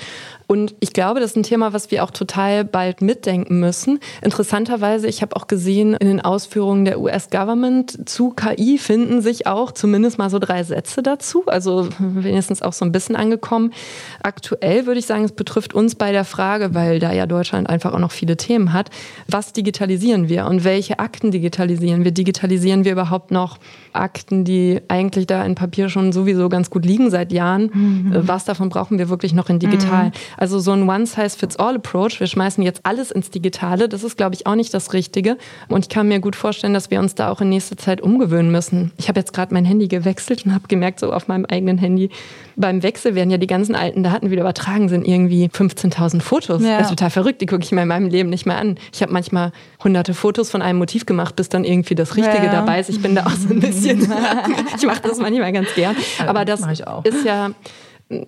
Und 0.48 0.76
ich 0.80 0.94
glaube, 0.94 1.20
das 1.20 1.32
ist 1.32 1.38
ein 1.38 1.44
Thema, 1.44 1.74
was 1.74 1.92
wir 1.92 2.04
auch 2.04 2.12
total 2.12 2.64
bald 2.64 3.02
mitdenken 3.02 3.60
müssen. 3.60 4.00
Interessanterweise, 4.22 5.08
ich 5.08 5.22
habe 5.22 5.36
auch 5.36 5.48
gesehen, 5.48 5.96
in 5.96 6.08
den 6.08 6.22
Ausführungen 6.22 6.86
der 6.86 7.00
US-Government 7.00 8.08
zu 8.08 8.32
KI 8.32 8.78
finden 8.78 9.22
sich 9.22 9.48
auch 9.48 9.72
zumindest 9.72 10.18
mal 10.18 10.30
so 10.30 10.40
drei 10.40 10.64
Sätze 10.64 11.02
dazu. 11.02 11.44
Also 11.48 11.90
wenigstens 12.00 12.62
auch 12.62 12.74
so 12.74 12.86
ein 12.86 12.92
bisschen 12.92 13.16
angekommen. 13.16 13.74
Aktuell 14.22 14.86
würde 14.86 15.00
ich 15.00 15.06
sagen, 15.06 15.24
es 15.24 15.32
betrifft 15.32 15.74
uns 15.74 15.96
bei 15.96 16.12
der 16.12 16.26
Frage, 16.26 16.74
weil 16.74 17.00
da 17.00 17.12
ja 17.12 17.26
Deutschland 17.26 17.70
einfach 17.70 17.94
auch 17.94 18.00
noch 18.00 18.12
viele 18.12 18.38
Themen 18.38 18.74
hat, 18.74 18.90
was 19.28 19.54
digitalisieren 19.54 20.30
wir 20.30 20.46
und 20.46 20.64
welche 20.64 21.00
Akten 21.00 21.32
digitalisieren 21.32 22.04
wir? 22.04 22.12
Digitalisieren 22.12 22.86
wir 22.86 22.92
überhaupt 22.92 23.32
noch 23.32 23.58
Akten, 23.94 24.44
die 24.44 24.82
eigentlich 24.88 25.28
da 25.28 25.44
in 25.44 25.56
Papier 25.56 25.90
schon 25.90 26.12
sowieso 26.12 26.50
ganz 26.50 26.70
gut 26.70 26.86
liegen 26.86 27.10
seit 27.10 27.32
Jahren? 27.32 27.72
Mhm. 27.74 28.14
Was 28.28 28.46
davon 28.46 28.70
brauchen 28.70 29.00
wir 29.00 29.10
wirklich 29.10 29.34
noch 29.34 29.50
in 29.50 29.60
digital? 29.60 30.08
Mhm. 30.08 30.12
Also 30.38 30.60
so 30.60 30.72
ein 30.72 30.88
One-Size-Fits-All-Approach, 30.88 32.20
wir 32.20 32.28
schmeißen 32.28 32.64
jetzt 32.64 32.82
alles 32.84 33.12
ins 33.12 33.30
Digitale, 33.30 33.90
das 33.90 34.04
ist, 34.04 34.18
glaube 34.18 34.36
ich, 34.36 34.48
auch 34.48 34.56
nicht 34.56 34.74
das 34.74 34.94
Richtige. 34.94 35.38
Und 35.70 35.86
ich 35.86 35.90
kann 35.90 36.08
mir 36.08 36.20
gut 36.20 36.36
vorstellen, 36.36 36.74
dass 36.74 36.92
wir 36.92 37.00
uns 37.00 37.16
da 37.16 37.30
auch 37.32 37.42
in 37.42 37.50
nächster 37.50 37.78
Zeit 37.78 38.02
umgewöhnen 38.02 38.52
müssen. 38.52 38.92
Ich 38.98 39.08
habe 39.08 39.20
jetzt 39.20 39.34
gerade 39.34 39.54
mein 39.54 39.66
Handy 39.66 39.88
gewechselt 39.88 40.46
und 40.46 40.54
habe 40.54 40.68
gemerkt, 40.68 41.00
so 41.00 41.12
auf 41.14 41.28
meinem 41.28 41.46
eigenen 41.46 41.78
Handy, 41.78 42.10
beim 42.56 42.84
Wechsel 42.84 43.16
werden 43.16 43.30
ja 43.30 43.38
die 43.38 43.48
ganzen 43.48 43.76
alten 43.76 44.04
Daten 44.04 44.32
wieder 44.32 44.42
übertragen, 44.42 44.90
sind 44.90 45.08
irgendwie 45.08 45.48
15.000 45.48 46.22
Fotos. 46.22 46.62
Ja. 46.62 46.78
Das 46.78 46.88
ist 46.88 46.90
total 46.92 47.10
verrückt, 47.10 47.42
die 47.42 47.46
gucke 47.46 47.64
ich 47.64 47.72
mir 47.72 47.82
in 47.82 47.88
meinem 47.88 48.08
Leben 48.08 48.30
nicht 48.30 48.46
mehr 48.46 48.58
an. 48.58 48.78
Ich 48.94 49.02
habe 49.02 49.12
manchmal 49.12 49.52
hunderte 49.84 50.14
Fotos 50.14 50.50
von 50.50 50.62
einem 50.62 50.80
Motiv 50.80 51.06
gemacht, 51.06 51.36
bis 51.36 51.50
dann 51.50 51.64
irgendwie 51.64 51.96
das 51.96 52.16
Richtige 52.16 52.46
ja. 52.46 52.52
dabei 52.52 52.80
ist. 52.80 52.90
Ich 52.90 53.02
bin 53.02 53.16
da 53.16 53.26
auch 53.26 53.32
so 53.32 53.50
ein 53.50 53.60
bisschen, 53.60 54.02
ich 54.78 54.86
mache 54.86 55.02
das 55.02 55.18
manchmal 55.20 55.52
ganz 55.52 55.74
gern. 55.76 55.96
Aber 56.26 56.46
das 56.46 56.62
ist 56.62 57.26
ja 57.26 57.52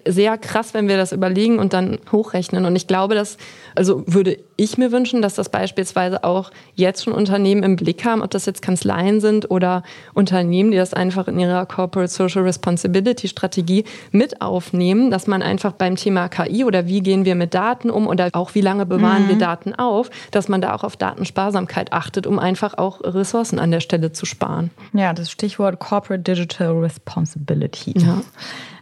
sehr 0.07 0.39
krass, 0.39 0.73
wenn 0.73 0.87
wir 0.87 0.97
das 0.97 1.11
überlegen 1.11 1.59
und 1.59 1.71
dann 1.73 1.99
hochrechnen. 2.11 2.65
Und 2.65 2.75
ich 2.75 2.87
glaube, 2.87 3.13
dass, 3.13 3.37
also 3.75 4.03
würde 4.07 4.39
ich 4.55 4.79
mir 4.79 4.91
wünschen, 4.91 5.21
dass 5.21 5.35
das 5.35 5.49
beispielsweise 5.49 6.23
auch 6.23 6.49
jetzt 6.73 7.03
schon 7.03 7.13
Unternehmen 7.13 7.61
im 7.61 7.75
Blick 7.75 8.03
haben, 8.03 8.23
ob 8.23 8.31
das 8.31 8.47
jetzt 8.47 8.63
Kanzleien 8.63 9.21
sind 9.21 9.51
oder 9.51 9.83
Unternehmen, 10.15 10.71
die 10.71 10.77
das 10.77 10.95
einfach 10.95 11.27
in 11.27 11.39
ihrer 11.39 11.67
Corporate 11.67 12.11
Social 12.11 12.41
Responsibility 12.41 13.27
Strategie 13.27 13.83
mit 14.11 14.41
aufnehmen, 14.41 15.11
dass 15.11 15.27
man 15.27 15.43
einfach 15.43 15.73
beim 15.73 15.95
Thema 15.95 16.27
KI 16.27 16.65
oder 16.65 16.87
wie 16.87 17.01
gehen 17.01 17.23
wir 17.23 17.35
mit 17.35 17.53
Daten 17.53 17.91
um 17.91 18.07
oder 18.07 18.29
auch 18.33 18.55
wie 18.55 18.61
lange 18.61 18.87
bewahren 18.87 19.25
mhm. 19.25 19.29
wir 19.29 19.37
Daten 19.37 19.75
auf, 19.75 20.09
dass 20.31 20.47
man 20.47 20.59
da 20.59 20.73
auch 20.73 20.83
auf 20.83 20.97
Datensparsamkeit 20.97 21.93
achtet, 21.93 22.25
um 22.25 22.39
einfach 22.39 22.79
auch 22.79 23.01
Ressourcen 23.03 23.59
an 23.59 23.69
der 23.69 23.81
Stelle 23.81 24.11
zu 24.11 24.25
sparen. 24.25 24.71
Ja, 24.93 25.13
das 25.13 25.29
Stichwort 25.29 25.79
Corporate 25.79 26.23
Digital 26.23 26.71
Responsibility. 26.79 27.93
Ja 27.95 28.23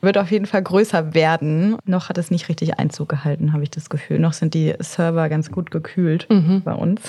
wird 0.05 0.17
auf 0.17 0.31
jeden 0.31 0.45
Fall 0.45 0.61
größer 0.61 1.13
werden. 1.13 1.77
Noch 1.85 2.09
hat 2.09 2.17
es 2.17 2.31
nicht 2.31 2.47
richtig 2.47 2.79
Einzug 2.79 3.09
gehalten, 3.09 3.51
habe 3.51 3.63
ich 3.63 3.71
das 3.71 3.89
Gefühl. 3.89 4.19
Noch 4.19 4.33
sind 4.33 4.53
die 4.53 4.73
Server 4.79 5.27
ganz 5.27 5.51
gut 5.51 5.71
gekühlt 5.71 6.27
mhm. 6.29 6.61
bei 6.63 6.73
uns. 6.73 7.01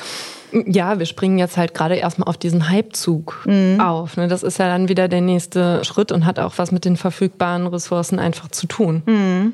Ja, 0.52 0.98
wir 0.98 1.06
springen 1.06 1.38
jetzt 1.38 1.56
halt 1.56 1.74
gerade 1.74 1.96
erstmal 1.96 2.28
auf 2.28 2.36
diesen 2.36 2.70
Hypezug 2.70 3.44
mhm. 3.46 3.80
auf. 3.80 4.16
Ne? 4.16 4.28
Das 4.28 4.42
ist 4.42 4.58
ja 4.58 4.66
dann 4.66 4.88
wieder 4.88 5.08
der 5.08 5.20
nächste 5.20 5.84
Schritt 5.84 6.12
und 6.12 6.26
hat 6.26 6.38
auch 6.38 6.54
was 6.56 6.72
mit 6.72 6.84
den 6.84 6.96
verfügbaren 6.96 7.66
Ressourcen 7.66 8.18
einfach 8.18 8.48
zu 8.48 8.66
tun. 8.66 9.02
Mhm. 9.06 9.52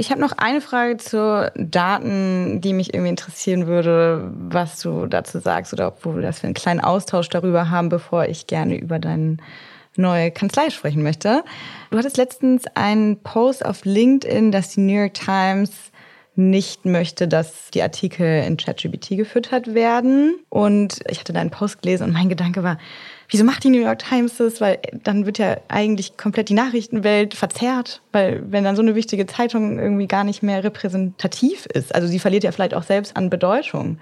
Ich 0.00 0.12
habe 0.12 0.20
noch 0.20 0.30
eine 0.38 0.60
Frage 0.60 0.96
zu 0.96 1.50
Daten, 1.56 2.60
die 2.60 2.72
mich 2.72 2.94
irgendwie 2.94 3.10
interessieren 3.10 3.66
würde, 3.66 4.30
was 4.32 4.80
du 4.80 5.06
dazu 5.06 5.40
sagst 5.40 5.72
oder 5.72 5.88
ob 5.88 6.04
wir 6.04 6.22
das 6.22 6.38
für 6.38 6.46
einen 6.46 6.54
kleinen 6.54 6.78
Austausch 6.78 7.28
darüber 7.28 7.68
haben, 7.68 7.88
bevor 7.88 8.26
ich 8.26 8.46
gerne 8.46 8.78
über 8.78 9.00
deinen 9.00 9.42
neue 9.98 10.30
Kanzlei 10.30 10.70
sprechen 10.70 11.02
möchte. 11.02 11.44
Du 11.90 11.98
hattest 11.98 12.16
letztens 12.16 12.64
einen 12.74 13.22
Post 13.22 13.64
auf 13.64 13.84
LinkedIn, 13.84 14.52
dass 14.52 14.70
die 14.70 14.80
New 14.80 14.98
York 14.98 15.14
Times 15.14 15.72
nicht 16.38 16.86
möchte, 16.86 17.26
dass 17.26 17.70
die 17.74 17.82
Artikel 17.82 18.44
in 18.44 18.56
ChatGPT 18.56 19.16
gefüttert 19.16 19.74
werden. 19.74 20.38
Und 20.48 21.00
ich 21.10 21.18
hatte 21.18 21.32
deinen 21.32 21.50
Post 21.50 21.82
gelesen 21.82 22.04
und 22.04 22.12
mein 22.12 22.28
Gedanke 22.28 22.62
war, 22.62 22.78
wieso 23.28 23.42
macht 23.42 23.64
die 23.64 23.70
New 23.70 23.80
York 23.80 23.98
Times 23.98 24.36
das? 24.36 24.60
Weil 24.60 24.78
dann 25.02 25.26
wird 25.26 25.38
ja 25.38 25.56
eigentlich 25.66 26.16
komplett 26.16 26.48
die 26.48 26.54
Nachrichtenwelt 26.54 27.34
verzerrt, 27.34 28.02
weil 28.12 28.40
wenn 28.46 28.62
dann 28.62 28.76
so 28.76 28.82
eine 28.82 28.94
wichtige 28.94 29.26
Zeitung 29.26 29.80
irgendwie 29.80 30.06
gar 30.06 30.22
nicht 30.22 30.44
mehr 30.44 30.62
repräsentativ 30.62 31.66
ist, 31.66 31.92
also 31.92 32.06
sie 32.06 32.20
verliert 32.20 32.44
ja 32.44 32.52
vielleicht 32.52 32.74
auch 32.74 32.84
selbst 32.84 33.16
an 33.16 33.30
Bedeutung 33.30 33.98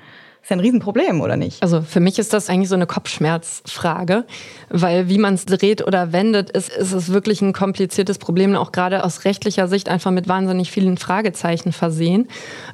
ist 0.47 0.51
ja 0.51 0.57
ein 0.57 0.61
Riesenproblem, 0.61 1.21
oder 1.23 1.37
nicht? 1.37 1.61
Also 1.61 1.81
für 1.81 1.99
mich 1.99 2.21
ist 2.21 2.33
das 2.33 2.49
eigentlich 2.49 2.69
so 2.69 2.77
eine 2.77 2.87
Kopfschmerzfrage, 2.87 4.27
weil 4.69 5.09
wie 5.09 5.19
man 5.19 5.35
es 5.35 5.45
dreht 5.45 5.85
oder 5.85 6.13
wendet, 6.13 6.51
ist, 6.51 6.69
ist 6.69 6.93
es 6.93 7.13
wirklich 7.13 7.43
ein 7.43 7.53
kompliziertes 7.53 8.19
Problem, 8.19 8.55
auch 8.55 8.71
gerade 8.71 9.03
aus 9.03 9.25
rechtlicher 9.25 9.67
Sicht 9.67 9.89
einfach 9.89 10.13
mit 10.13 10.29
wahnsinnig 10.29 10.71
vielen 10.71 10.99
Fragezeichen 10.99 11.73
versehen. 11.73 12.29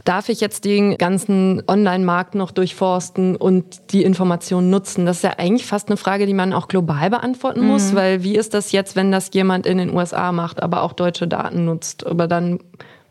Darf 0.04 0.28
ich 0.28 0.42
jetzt 0.42 0.66
den 0.66 0.98
ganzen 0.98 1.62
Online-Markt 1.66 2.34
noch 2.34 2.50
durchforsten 2.50 3.36
und 3.36 3.90
die 3.94 4.02
Informationen 4.02 4.68
nutzen? 4.68 5.06
Das 5.06 5.16
ist 5.16 5.22
ja 5.22 5.38
eigentlich 5.38 5.64
fast 5.64 5.88
eine 5.88 5.96
Frage, 5.96 6.26
die 6.26 6.34
man 6.34 6.52
auch 6.52 6.68
global 6.68 7.08
beantworten 7.08 7.64
muss, 7.64 7.92
mhm. 7.92 7.96
weil 7.96 8.22
wie 8.22 8.36
ist 8.36 8.52
das 8.52 8.72
jetzt, 8.72 8.96
wenn 8.96 9.10
das 9.10 9.30
jemand 9.32 9.64
in 9.64 9.78
den 9.78 9.96
USA 9.96 10.30
macht, 10.30 10.62
aber 10.62 10.82
auch 10.82 10.92
deutsche 10.92 11.26
Daten 11.26 11.64
nutzt, 11.64 12.06
aber 12.06 12.28
dann 12.28 12.58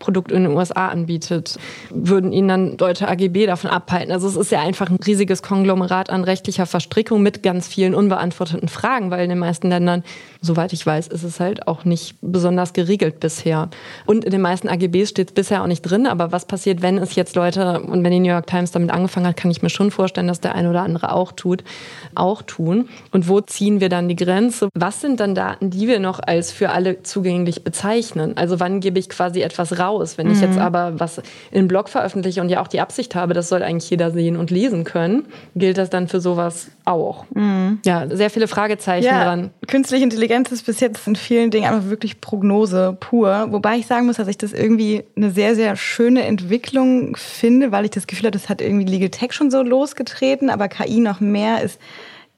Produkt 0.01 0.31
in 0.31 0.43
den 0.43 0.53
USA 0.53 0.89
anbietet, 0.89 1.57
würden 1.89 2.33
ihn 2.33 2.49
dann 2.49 2.75
deutsche 2.75 3.07
AGB 3.07 3.45
davon 3.45 3.69
abhalten. 3.69 4.11
Also 4.11 4.27
es 4.27 4.35
ist 4.35 4.51
ja 4.51 4.59
einfach 4.59 4.89
ein 4.89 4.97
riesiges 5.05 5.41
Konglomerat 5.41 6.09
an 6.09 6.25
rechtlicher 6.25 6.65
Verstrickung 6.65 7.21
mit 7.21 7.43
ganz 7.43 7.67
vielen 7.67 7.95
unbeantworteten 7.95 8.67
Fragen, 8.67 9.11
weil 9.11 9.23
in 9.23 9.29
den 9.29 9.39
meisten 9.39 9.69
Ländern, 9.69 10.03
soweit 10.41 10.73
ich 10.73 10.85
weiß, 10.85 11.07
ist 11.07 11.23
es 11.23 11.39
halt 11.39 11.67
auch 11.67 11.85
nicht 11.85 12.15
besonders 12.21 12.73
geregelt 12.73 13.19
bisher. 13.19 13.69
Und 14.05 14.25
in 14.25 14.31
den 14.31 14.41
meisten 14.41 14.67
AGBs 14.67 15.09
steht 15.09 15.29
es 15.29 15.33
bisher 15.33 15.61
auch 15.61 15.67
nicht 15.67 15.83
drin, 15.83 16.07
aber 16.07 16.31
was 16.31 16.45
passiert, 16.45 16.81
wenn 16.81 16.97
es 16.97 17.15
jetzt 17.15 17.35
Leute, 17.35 17.81
und 17.81 18.03
wenn 18.03 18.11
die 18.11 18.19
New 18.19 18.29
York 18.29 18.47
Times 18.47 18.71
damit 18.71 18.91
angefangen 18.91 19.27
hat, 19.27 19.37
kann 19.37 19.51
ich 19.51 19.61
mir 19.61 19.69
schon 19.69 19.91
vorstellen, 19.91 20.27
dass 20.27 20.41
der 20.41 20.55
eine 20.55 20.69
oder 20.69 20.81
andere 20.81 21.13
auch 21.13 21.31
tut, 21.31 21.63
auch 22.15 22.41
tun. 22.41 22.89
Und 23.11 23.29
wo 23.29 23.39
ziehen 23.39 23.79
wir 23.79 23.89
dann 23.89 24.09
die 24.09 24.15
Grenze? 24.15 24.69
Was 24.73 24.99
sind 24.99 25.19
dann 25.19 25.35
Daten, 25.35 25.69
die 25.69 25.87
wir 25.87 25.99
noch 25.99 26.19
als 26.19 26.51
für 26.51 26.71
alle 26.71 27.03
zugänglich 27.03 27.63
bezeichnen? 27.63 28.35
Also 28.35 28.59
wann 28.59 28.79
gebe 28.79 28.97
ich 28.97 29.09
quasi 29.09 29.41
etwas 29.41 29.77
raus? 29.77 29.90
Raus. 29.91 30.17
Wenn 30.17 30.27
mhm. 30.27 30.33
ich 30.33 30.41
jetzt 30.41 30.55
mhm. 30.55 30.61
aber 30.61 30.99
was 30.99 31.21
in 31.51 31.67
Blog 31.67 31.89
veröffentliche 31.89 32.41
und 32.41 32.49
ja 32.49 32.61
auch 32.61 32.67
die 32.67 32.79
Absicht 32.79 33.15
habe, 33.15 33.33
das 33.33 33.49
soll 33.49 33.63
eigentlich 33.63 33.89
jeder 33.89 34.11
sehen 34.11 34.37
und 34.37 34.51
lesen 34.51 34.83
können, 34.83 35.25
gilt 35.55 35.77
das 35.77 35.89
dann 35.89 36.07
für 36.07 36.19
sowas 36.19 36.67
auch. 36.85 37.25
Mhm. 37.33 37.79
Ja, 37.85 38.07
sehr 38.09 38.29
viele 38.29 38.47
Fragezeichen 38.47 39.05
ja, 39.05 39.23
dran. 39.23 39.51
Künstliche 39.67 40.03
Intelligenz 40.03 40.51
ist 40.51 40.65
bis 40.65 40.79
jetzt 40.79 41.07
in 41.07 41.15
vielen 41.15 41.51
Dingen 41.51 41.71
einfach 41.71 41.89
wirklich 41.89 42.21
Prognose 42.21 42.97
pur. 42.99 43.47
Wobei 43.49 43.77
ich 43.77 43.87
sagen 43.87 44.05
muss, 44.05 44.17
dass 44.17 44.27
ich 44.27 44.37
das 44.37 44.53
irgendwie 44.53 45.03
eine 45.15 45.31
sehr, 45.31 45.55
sehr 45.55 45.75
schöne 45.75 46.23
Entwicklung 46.23 47.15
finde, 47.15 47.71
weil 47.71 47.85
ich 47.85 47.91
das 47.91 48.07
Gefühl 48.07 48.27
habe, 48.27 48.37
das 48.37 48.49
hat 48.49 48.61
irgendwie 48.61 48.85
Legal 48.85 49.09
Tech 49.09 49.33
schon 49.33 49.51
so 49.51 49.61
losgetreten, 49.61 50.49
aber 50.49 50.67
KI 50.67 50.99
noch 50.99 51.19
mehr 51.19 51.61
ist 51.61 51.79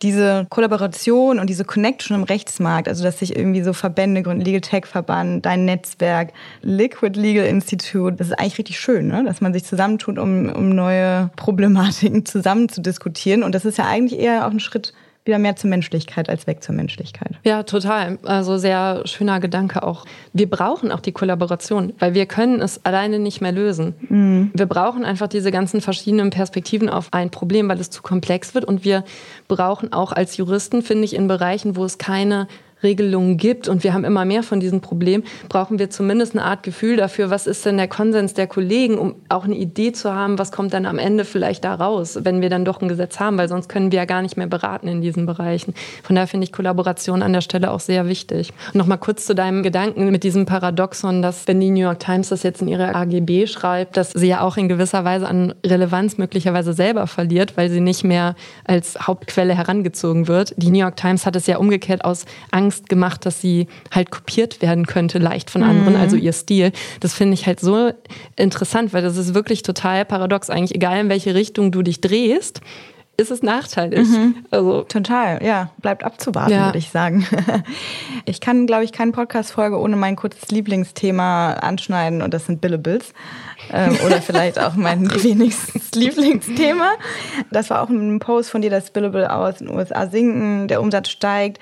diese 0.03 0.45
Kollaboration 0.49 1.39
und 1.39 1.49
diese 1.49 1.63
Connection 1.65 2.15
im 2.15 2.23
Rechtsmarkt, 2.23 2.87
also 2.87 3.03
dass 3.03 3.19
sich 3.19 3.35
irgendwie 3.35 3.63
so 3.63 3.73
Verbände 3.73 4.21
gründen, 4.21 4.43
Legal 4.43 4.61
Tech 4.61 4.85
Verband, 4.85 5.45
dein 5.45 5.65
Netzwerk, 5.65 6.33
Liquid 6.61 7.19
Legal 7.19 7.45
Institute, 7.45 8.15
das 8.17 8.27
ist 8.27 8.33
eigentlich 8.33 8.57
richtig 8.59 8.79
schön, 8.79 9.07
ne? 9.07 9.23
dass 9.23 9.41
man 9.41 9.53
sich 9.53 9.63
zusammentut, 9.63 10.19
um, 10.19 10.49
um 10.49 10.69
neue 10.69 11.29
Problematiken 11.35 12.25
zusammen 12.25 12.69
zu 12.69 12.81
diskutieren. 12.81 13.43
Und 13.43 13.55
das 13.55 13.65
ist 13.65 13.77
ja 13.77 13.85
eigentlich 13.87 14.19
eher 14.19 14.45
auch 14.45 14.51
ein 14.51 14.59
Schritt 14.59 14.93
wieder 15.25 15.39
mehr 15.39 15.55
zur 15.55 15.69
Menschlichkeit 15.69 16.29
als 16.29 16.47
weg 16.47 16.63
zur 16.63 16.75
Menschlichkeit. 16.75 17.31
Ja, 17.43 17.63
total. 17.63 18.17
Also 18.23 18.57
sehr 18.57 19.03
schöner 19.05 19.39
Gedanke 19.39 19.83
auch. 19.83 20.05
Wir 20.33 20.49
brauchen 20.49 20.91
auch 20.91 20.99
die 20.99 21.13
Kollaboration, 21.13 21.93
weil 21.99 22.13
wir 22.13 22.25
können 22.25 22.61
es 22.61 22.83
alleine 22.85 23.19
nicht 23.19 23.39
mehr 23.39 23.53
lösen. 23.53 23.95
Mhm. 24.09 24.51
Wir 24.53 24.65
brauchen 24.65 25.05
einfach 25.05 25.27
diese 25.27 25.51
ganzen 25.51 25.79
verschiedenen 25.79 26.29
Perspektiven 26.29 26.89
auf 26.89 27.13
ein 27.13 27.29
Problem, 27.29 27.69
weil 27.69 27.79
es 27.79 27.89
zu 27.89 28.01
komplex 28.01 28.53
wird. 28.53 28.65
Und 28.65 28.83
wir 28.83 29.05
brauchen 29.47 29.93
auch 29.93 30.11
als 30.11 30.35
Juristen, 30.35 30.81
finde 30.81 31.05
ich, 31.05 31.15
in 31.15 31.27
Bereichen, 31.27 31.75
wo 31.77 31.85
es 31.85 31.97
keine 31.97 32.47
Regelungen 32.83 33.37
gibt 33.37 33.67
und 33.67 33.83
wir 33.83 33.93
haben 33.93 34.03
immer 34.03 34.25
mehr 34.25 34.43
von 34.43 34.59
diesen 34.59 34.81
Problemen, 34.81 35.23
brauchen 35.49 35.79
wir 35.79 35.89
zumindest 35.89 36.35
eine 36.35 36.45
Art 36.45 36.63
Gefühl 36.63 36.97
dafür, 36.97 37.29
was 37.29 37.47
ist 37.47 37.65
denn 37.65 37.77
der 37.77 37.87
Konsens 37.87 38.33
der 38.33 38.47
Kollegen, 38.47 38.97
um 38.97 39.15
auch 39.29 39.45
eine 39.45 39.55
Idee 39.55 39.91
zu 39.91 40.13
haben, 40.13 40.37
was 40.37 40.51
kommt 40.51 40.73
dann 40.73 40.85
am 40.85 40.97
Ende 40.97 41.25
vielleicht 41.25 41.63
da 41.63 41.75
raus, 41.75 42.19
wenn 42.23 42.41
wir 42.41 42.49
dann 42.49 42.65
doch 42.65 42.81
ein 42.81 42.87
Gesetz 42.87 43.19
haben, 43.19 43.37
weil 43.37 43.47
sonst 43.47 43.69
können 43.69 43.91
wir 43.91 43.99
ja 43.99 44.05
gar 44.05 44.21
nicht 44.21 44.37
mehr 44.37 44.47
beraten 44.47 44.87
in 44.87 45.01
diesen 45.01 45.25
Bereichen. 45.25 45.73
Von 46.03 46.15
daher 46.15 46.27
finde 46.27 46.45
ich 46.45 46.51
Kollaboration 46.51 47.21
an 47.21 47.33
der 47.33 47.41
Stelle 47.41 47.71
auch 47.71 47.79
sehr 47.79 48.07
wichtig. 48.07 48.51
Nochmal 48.73 48.97
kurz 48.97 49.25
zu 49.25 49.35
deinem 49.35 49.63
Gedanken 49.63 50.11
mit 50.11 50.23
diesem 50.23 50.45
Paradoxon, 50.45 51.21
dass 51.21 51.47
wenn 51.47 51.59
die 51.59 51.69
New 51.69 51.81
York 51.81 51.99
Times 51.99 52.29
das 52.29 52.43
jetzt 52.43 52.61
in 52.61 52.67
ihre 52.67 52.95
AGB 52.95 53.47
schreibt, 53.47 53.97
dass 53.97 54.11
sie 54.11 54.27
ja 54.27 54.41
auch 54.41 54.57
in 54.57 54.67
gewisser 54.67 55.05
Weise 55.05 55.27
an 55.27 55.53
Relevanz 55.65 56.17
möglicherweise 56.17 56.73
selber 56.73 57.07
verliert, 57.07 57.57
weil 57.57 57.69
sie 57.69 57.79
nicht 57.79 58.03
mehr 58.03 58.35
als 58.65 58.97
Hauptquelle 58.99 59.55
herangezogen 59.55 60.27
wird. 60.27 60.53
Die 60.57 60.69
New 60.69 60.79
York 60.79 60.95
Times 60.95 61.25
hat 61.25 61.35
es 61.35 61.47
ja 61.47 61.57
umgekehrt 61.57 62.03
aus 62.03 62.25
Angst 62.51 62.72
gemacht, 62.81 63.25
dass 63.25 63.41
sie 63.41 63.67
halt 63.91 64.11
kopiert 64.11 64.61
werden 64.61 64.85
könnte, 64.85 65.19
leicht 65.19 65.49
von 65.49 65.63
anderen, 65.63 65.93
mhm. 65.93 66.01
also 66.01 66.15
ihr 66.15 66.33
Stil. 66.33 66.71
Das 66.99 67.13
finde 67.13 67.35
ich 67.35 67.45
halt 67.45 67.59
so 67.59 67.91
interessant, 68.35 68.93
weil 68.93 69.01
das 69.01 69.17
ist 69.17 69.33
wirklich 69.33 69.61
total 69.63 70.05
paradox. 70.05 70.49
Eigentlich 70.49 70.75
egal, 70.75 70.99
in 70.99 71.09
welche 71.09 71.35
Richtung 71.35 71.71
du 71.71 71.81
dich 71.81 72.01
drehst, 72.01 72.61
ist 73.15 73.29
es 73.29 73.43
nachteilig. 73.43 74.07
Mhm. 74.09 74.35
Also 74.49 74.81
Total, 74.83 75.43
ja. 75.43 75.69
Bleibt 75.81 76.03
abzuwarten, 76.03 76.51
ja. 76.51 76.65
würde 76.65 76.79
ich 76.79 76.89
sagen. 76.89 77.25
Ich 78.25 78.39
kann, 78.39 78.67
glaube 78.67 78.85
ich, 78.85 78.93
keine 78.93 79.11
Podcast-Folge 79.11 79.77
ohne 79.77 79.97
mein 79.97 80.15
kurzes 80.15 80.49
Lieblingsthema 80.49 81.55
anschneiden 81.55 82.21
und 82.21 82.33
das 82.33 82.45
sind 82.45 82.61
Billables. 82.61 83.13
Ähm, 83.71 83.97
oder 84.05 84.21
vielleicht 84.21 84.59
auch 84.59 84.75
mein 84.75 85.11
wenigstens 85.23 85.91
Lieblingsthema. 85.95 86.93
Das 87.51 87.69
war 87.69 87.81
auch 87.81 87.89
ein 87.89 88.19
Post 88.19 88.49
von 88.49 88.61
dir, 88.61 88.69
dass 88.69 88.91
Billable 88.91 89.29
aus 89.29 89.57
den 89.57 89.69
USA 89.69 90.07
sinken, 90.07 90.69
der 90.69 90.81
Umsatz 90.81 91.09
steigt. 91.09 91.59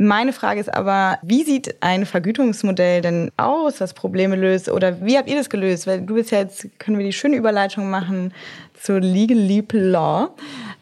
Meine 0.00 0.32
Frage 0.32 0.60
ist 0.60 0.72
aber, 0.72 1.18
wie 1.22 1.42
sieht 1.42 1.74
ein 1.82 2.06
Vergütungsmodell 2.06 3.00
denn 3.00 3.32
aus, 3.36 3.80
was 3.80 3.94
Probleme 3.94 4.36
löst? 4.36 4.68
Oder 4.68 5.04
wie 5.04 5.18
habt 5.18 5.28
ihr 5.28 5.34
das 5.34 5.50
gelöst? 5.50 5.88
Weil 5.88 6.02
du 6.02 6.14
bist 6.14 6.30
ja 6.30 6.38
jetzt, 6.38 6.68
können 6.78 6.98
wir 6.98 7.04
die 7.04 7.12
schöne 7.12 7.34
Überleitung 7.34 7.90
machen 7.90 8.32
zur 8.80 9.00
Legal 9.00 9.36
Leap 9.36 9.72
Law. 9.72 10.28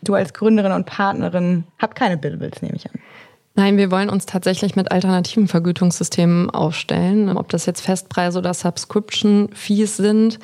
Du 0.03 0.13
als 0.13 0.35
Gründerin 0.35 0.73
und 0.73 0.85
Partnerin 0.85 1.65
habt 1.79 1.97
keine 1.97 2.19
Billables, 2.19 2.61
nehme 2.61 2.77
ich 2.77 2.85
an. 2.85 3.01
Nein, 3.55 3.79
wir 3.79 3.91
wollen 3.91 4.11
uns 4.11 4.27
tatsächlich 4.27 4.77
mit 4.77 4.93
alternativen 4.93 5.49
Vergütungssystemen 5.49 6.51
aufstellen. 6.51 7.39
Ob 7.39 7.49
das 7.49 7.65
jetzt 7.65 7.81
Festpreise 7.81 8.39
oder 8.39 8.53
Subscription-Fees 8.53 9.97
sind. 9.97 10.39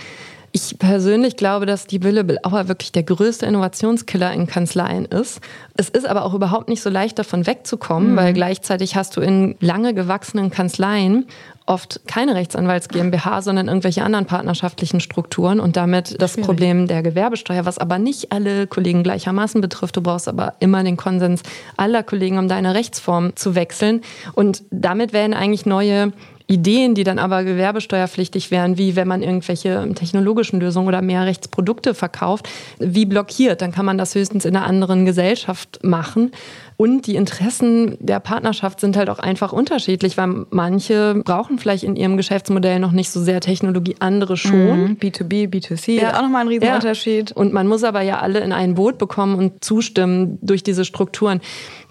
Ich 0.55 0.79
persönlich 0.79 1.39
glaube, 1.39 1.65
dass 1.65 1.87
die 1.87 1.99
Billable 1.99 2.39
Hour 2.45 2.69
wirklich 2.69 2.93
der 2.93 3.05
größte 3.05 3.47
Innovationskiller 3.47 4.33
in 4.35 4.47
Kanzleien 4.47 5.07
ist. 5.07 5.41
Es 5.79 5.89
ist 5.89 6.07
aber 6.07 6.27
auch 6.27 6.35
überhaupt 6.35 6.69
nicht 6.69 6.83
so 6.83 6.91
leicht 6.91 7.19
davon 7.19 7.47
wegzukommen, 7.47 8.13
mhm. 8.13 8.17
weil 8.17 8.33
gleichzeitig 8.35 8.95
hast 8.95 9.17
du 9.17 9.23
in 9.23 9.57
lange 9.61 9.95
gewachsenen 9.95 10.51
Kanzleien 10.51 11.27
oft 11.65 12.01
keine 12.07 12.35
Rechtsanwalts 12.35 12.89
GmbH, 12.89 13.41
sondern 13.41 13.69
irgendwelche 13.69 14.03
anderen 14.03 14.27
partnerschaftlichen 14.27 15.01
Strukturen 15.01 15.61
und 15.61 15.77
damit 15.77 16.21
das 16.21 16.33
Schwierig. 16.33 16.47
Problem 16.47 16.87
der 16.87 17.03
Gewerbesteuer, 17.03 17.65
was 17.65 17.79
aber 17.79 17.99
nicht 17.99 18.33
alle 18.33 18.67
Kollegen 18.67 19.03
gleichermaßen 19.03 19.61
betrifft. 19.61 19.97
Du 19.97 20.03
brauchst 20.03 20.29
aber 20.29 20.55
immer 20.61 20.83
den 20.85 20.97
Konsens 20.97 21.43
aller 21.77 22.03
Kollegen, 22.03 22.39
um 22.39 22.49
deine 22.49 22.75
Rechtsform 22.75 23.37
zu 23.37 23.55
wechseln. 23.55 24.03
Und 24.35 24.65
damit 24.71 25.13
werden 25.13 25.35
eigentlich 25.35 25.65
neue 25.65 26.13
Ideen, 26.53 26.95
die 26.95 27.05
dann 27.05 27.19
aber 27.19 27.45
gewerbesteuerpflichtig 27.45 28.51
wären, 28.51 28.77
wie 28.77 28.95
wenn 28.95 29.09
man 29.09 29.23
irgendwelche 29.23 29.89
technologischen 29.95 30.61
Lösungen 30.61 30.89
oder 30.89 31.01
Mehrrechtsprodukte 31.01 31.95
verkauft, 31.95 32.49
wie 32.79 33.07
blockiert. 33.07 33.63
Dann 33.63 33.73
kann 33.73 33.87
man 33.87 33.99
das 33.99 34.15
höchstens 34.15 34.45
in 34.45 34.55
einer 34.55 34.67
anderen 34.67 35.07
Gesellschaft 35.07 35.81
machen. 35.83 36.33
Und 36.77 37.07
die 37.07 37.17
Interessen 37.17 37.97
der 38.01 38.19
Partnerschaft 38.19 38.81
sind 38.81 38.97
halt 38.97 39.09
auch 39.09 39.21
einfach 39.21 39.53
unterschiedlich, 39.53 40.17
weil 40.17 40.47
manche 40.51 41.15
brauchen 41.25 41.59
vielleicht 41.59 41.85
in 41.85 41.95
ihrem 41.97 42.17
Geschäftsmodell 42.17 42.81
noch 42.81 42.93
nicht 42.93 43.11
so 43.11 43.23
sehr 43.23 43.41
Technologie, 43.41 43.95
andere 44.01 44.37
schon. 44.37 44.81
Mhm. 44.81 44.97
B2B, 45.01 45.49
B2C 45.49 45.93
ja. 45.93 46.09
ist 46.09 46.17
auch 46.17 46.23
nochmal 46.23 46.43
ein 46.43 46.49
Riesenunterschied. 46.49 47.31
Ja. 47.31 47.37
Und 47.37 47.53
man 47.53 47.69
muss 47.69 47.85
aber 47.85 48.03
ja 48.03 48.19
alle 48.19 48.41
in 48.41 48.53
ein 48.53 48.75
Boot 48.75 48.99
bekommen 48.99 49.37
und 49.37 49.63
zustimmen 49.63 50.39
durch 50.43 50.63
diese 50.63 50.85
Strukturen. 50.85 51.41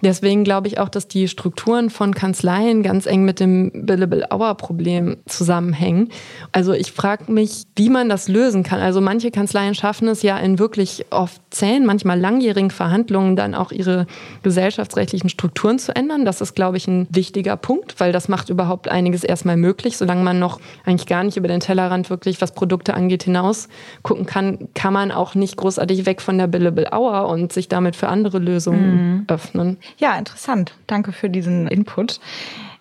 Deswegen 0.04 0.44
glaube 0.44 0.68
ich 0.68 0.80
auch, 0.80 0.90
dass 0.90 1.08
die 1.08 1.28
Strukturen 1.28 1.90
von 1.90 2.14
Kanzleien 2.14 2.84
ganz 2.84 3.06
eng 3.06 3.24
mit 3.24 3.40
dem 3.40 3.72
Billable 3.86 4.28
Hour 4.32 4.56
Problem 4.56 5.18
zusammenhängen. 5.28 6.10
Also 6.52 6.74
ich 6.74 6.92
frage 6.92 7.32
mich, 7.32 7.64
wie 7.76 7.90
man 7.90 8.10
das 8.10 8.28
lösen 8.28 8.64
kann. 8.64 8.80
Also 8.80 9.02
manche 9.02 9.32
Kanzleien 9.32 9.76
schaffen 9.76 10.08
es 10.08 10.22
ja 10.24 10.38
in 10.38 10.60
wirklich 10.60 11.06
oft 11.12 11.42
zähen, 11.52 11.86
manchmal 11.86 12.20
langjährigen 12.20 12.72
Verhandlungen 12.72 13.36
dann 13.36 13.54
auch 13.54 13.72
ihre 13.72 14.08
gesellschaftsrechtlichen 14.44 15.30
Strukturen 15.30 15.80
zu 15.80 15.96
ändern. 15.96 16.26
Das 16.26 16.42
ist, 16.42 16.56
glaube 16.56 16.78
ich, 16.78 16.88
ein 16.88 17.08
wichtiger 17.12 17.58
Punkt, 17.58 18.00
weil 18.00 18.12
das 18.12 18.28
macht 18.28 18.50
überhaupt 18.50 18.90
einiges 18.90 19.24
erstmal 19.24 19.58
möglich. 19.58 19.98
Solange 19.98 20.24
man 20.24 20.40
noch 20.40 20.60
eigentlich 20.86 21.08
gar 21.08 21.24
nicht 21.24 21.38
über 21.38 21.48
den 21.48 21.60
Tellerrand 21.60 22.10
wirklich, 22.10 22.42
was 22.42 22.54
Produkte 22.54 22.94
angeht, 22.94 23.24
hinaus 23.24 23.68
gucken 24.02 24.26
kann, 24.26 24.70
kann 24.74 24.94
man 24.94 25.12
auch 25.12 25.36
nicht 25.36 25.58
großartig 25.58 26.06
weg 26.06 26.22
von 26.22 26.38
der 26.38 26.48
Billable 26.48 26.90
Hour 26.92 27.28
und 27.28 27.54
sich 27.54 27.68
damit 27.68 27.96
für 27.96 28.08
andere 28.08 28.40
Lösungen 28.40 28.96
mhm. 28.96 29.24
öffnen. 29.28 29.78
Ja, 29.98 30.18
interessant. 30.18 30.74
Danke 30.88 31.12
für 31.12 31.30
diesen 31.30 31.68
Input. 31.68 32.20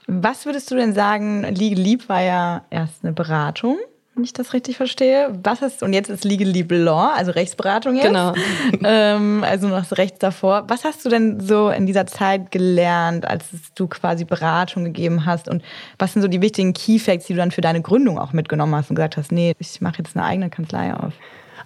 Was 0.06 0.44
würdest 0.44 0.70
du 0.70 0.76
denn 0.76 0.92
sagen, 0.92 1.44
Legal 1.44 1.82
Leap 1.82 2.08
war 2.08 2.22
ja 2.22 2.64
erst 2.70 3.04
eine 3.04 3.12
Beratung, 3.12 3.78
wenn 4.20 4.24
ich 4.24 4.32
das 4.32 4.52
richtig 4.52 4.76
verstehe. 4.76 5.30
Was 5.44 5.62
ist, 5.62 5.82
und 5.82 5.92
jetzt 5.92 6.10
ist 6.10 6.24
Legal 6.24 6.48
Leap 6.48 6.72
Law, 6.72 7.12
also 7.14 7.30
Rechtsberatung 7.30 7.94
jetzt. 7.94 8.06
Genau. 8.06 8.34
ähm, 8.84 9.44
also 9.44 9.68
noch 9.68 9.78
das 9.78 9.96
Recht 9.98 10.22
davor. 10.22 10.64
Was 10.68 10.84
hast 10.84 11.04
du 11.04 11.08
denn 11.08 11.40
so 11.40 11.70
in 11.70 11.86
dieser 11.86 12.06
Zeit 12.06 12.50
gelernt, 12.50 13.26
als 13.26 13.46
du 13.76 13.86
quasi 13.86 14.24
Beratung 14.24 14.84
gegeben 14.84 15.26
hast? 15.26 15.48
Und 15.48 15.62
was 15.98 16.12
sind 16.12 16.22
so 16.22 16.28
die 16.28 16.42
wichtigen 16.42 16.72
Key 16.72 16.98
Facts, 16.98 17.26
die 17.26 17.34
du 17.34 17.38
dann 17.38 17.50
für 17.52 17.60
deine 17.60 17.82
Gründung 17.82 18.18
auch 18.18 18.32
mitgenommen 18.32 18.74
hast 18.74 18.90
und 18.90 18.96
gesagt 18.96 19.16
hast, 19.16 19.30
nee, 19.30 19.54
ich 19.58 19.80
mache 19.80 19.98
jetzt 19.98 20.16
eine 20.16 20.26
eigene 20.26 20.50
Kanzlei 20.50 20.92
auf? 20.92 21.14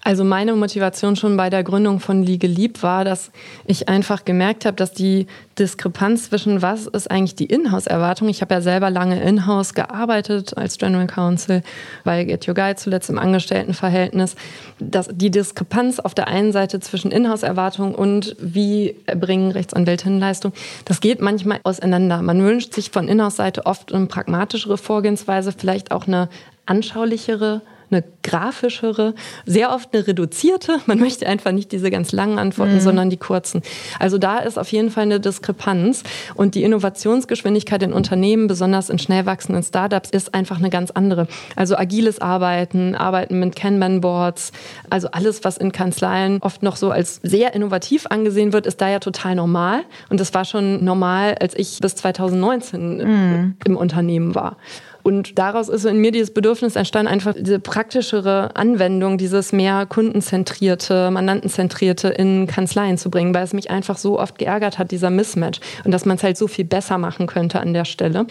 Also 0.06 0.22
meine 0.22 0.52
Motivation 0.54 1.16
schon 1.16 1.34
bei 1.38 1.48
der 1.48 1.64
Gründung 1.64 1.98
von 1.98 2.22
Liege 2.22 2.46
Lieb 2.46 2.82
war, 2.82 3.06
dass 3.06 3.30
ich 3.64 3.88
einfach 3.88 4.26
gemerkt 4.26 4.66
habe, 4.66 4.76
dass 4.76 4.92
die 4.92 5.26
Diskrepanz 5.58 6.28
zwischen 6.28 6.60
was 6.60 6.86
ist 6.86 7.10
eigentlich 7.10 7.36
die 7.36 7.46
Inhouse-Erwartung. 7.46 8.28
Ich 8.28 8.42
habe 8.42 8.52
ja 8.52 8.60
selber 8.60 8.90
lange 8.90 9.22
Inhouse 9.22 9.72
gearbeitet 9.72 10.58
als 10.58 10.76
General 10.76 11.06
Counsel 11.06 11.62
bei 12.04 12.22
Get 12.24 12.46
Your 12.46 12.52
Guide 12.52 12.76
zuletzt 12.76 13.08
im 13.08 13.18
Angestelltenverhältnis. 13.18 14.36
Dass 14.78 15.08
die 15.10 15.30
Diskrepanz 15.30 16.00
auf 16.00 16.12
der 16.12 16.28
einen 16.28 16.52
Seite 16.52 16.80
zwischen 16.80 17.10
Inhouse-Erwartung 17.10 17.94
und 17.94 18.36
wie 18.38 18.96
erbringen 19.06 19.52
Rechtsanwältinnen 19.52 20.20
Leistung, 20.20 20.52
das 20.84 21.00
geht 21.00 21.22
manchmal 21.22 21.60
auseinander. 21.62 22.20
Man 22.20 22.42
wünscht 22.42 22.74
sich 22.74 22.90
von 22.90 23.08
Inhouse-Seite 23.08 23.64
oft 23.64 23.90
eine 23.94 24.04
pragmatischere 24.04 24.76
Vorgehensweise, 24.76 25.52
vielleicht 25.52 25.92
auch 25.92 26.06
eine 26.06 26.28
anschaulichere 26.66 27.62
eine 27.94 28.04
grafischere, 28.22 29.14
sehr 29.46 29.72
oft 29.72 29.94
eine 29.94 30.06
reduzierte. 30.06 30.78
Man 30.86 30.98
möchte 30.98 31.26
einfach 31.26 31.52
nicht 31.52 31.72
diese 31.72 31.90
ganz 31.90 32.12
langen 32.12 32.38
Antworten, 32.38 32.74
mhm. 32.74 32.80
sondern 32.80 33.10
die 33.10 33.16
kurzen. 33.16 33.62
Also 33.98 34.18
da 34.18 34.38
ist 34.38 34.58
auf 34.58 34.70
jeden 34.72 34.90
Fall 34.90 35.04
eine 35.04 35.20
Diskrepanz. 35.20 36.02
Und 36.34 36.54
die 36.54 36.64
Innovationsgeschwindigkeit 36.64 37.82
in 37.82 37.92
Unternehmen, 37.92 38.46
besonders 38.46 38.90
in 38.90 38.98
schnell 38.98 39.26
wachsenden 39.26 39.62
Startups, 39.62 40.10
ist 40.10 40.34
einfach 40.34 40.58
eine 40.58 40.70
ganz 40.70 40.90
andere. 40.90 41.28
Also 41.56 41.76
agiles 41.76 42.20
Arbeiten, 42.20 42.94
Arbeiten 42.94 43.38
mit 43.40 43.56
Kanban-Boards, 43.56 44.52
also 44.90 45.08
alles, 45.12 45.44
was 45.44 45.56
in 45.56 45.72
Kanzleien 45.72 46.38
oft 46.40 46.62
noch 46.62 46.76
so 46.76 46.90
als 46.90 47.20
sehr 47.22 47.54
innovativ 47.54 48.06
angesehen 48.08 48.52
wird, 48.52 48.66
ist 48.66 48.80
da 48.80 48.88
ja 48.88 48.98
total 48.98 49.34
normal. 49.34 49.82
Und 50.08 50.20
das 50.20 50.34
war 50.34 50.44
schon 50.44 50.84
normal, 50.84 51.36
als 51.40 51.54
ich 51.56 51.78
bis 51.80 51.94
2019 51.96 52.98
mhm. 52.98 53.56
im 53.64 53.76
Unternehmen 53.76 54.34
war. 54.34 54.56
Und 55.04 55.38
daraus 55.38 55.68
ist 55.68 55.84
in 55.84 55.98
mir 55.98 56.12
dieses 56.12 56.32
Bedürfnis 56.32 56.76
entstanden, 56.76 57.12
einfach 57.12 57.34
diese 57.38 57.60
praktischere 57.60 58.56
Anwendung, 58.56 59.18
dieses 59.18 59.52
mehr 59.52 59.84
kundenzentrierte, 59.84 61.10
mandantenzentrierte 61.10 62.08
in 62.08 62.46
Kanzleien 62.46 62.96
zu 62.96 63.10
bringen, 63.10 63.34
weil 63.34 63.44
es 63.44 63.52
mich 63.52 63.70
einfach 63.70 63.98
so 63.98 64.18
oft 64.18 64.38
geärgert 64.38 64.78
hat, 64.78 64.90
dieser 64.90 65.10
Mismatch. 65.10 65.60
Und 65.84 65.92
dass 65.92 66.06
man 66.06 66.16
es 66.16 66.22
halt 66.22 66.38
so 66.38 66.48
viel 66.48 66.64
besser 66.64 66.96
machen 66.96 67.26
könnte 67.26 67.60
an 67.60 67.74
der 67.74 67.84
Stelle. 67.84 68.26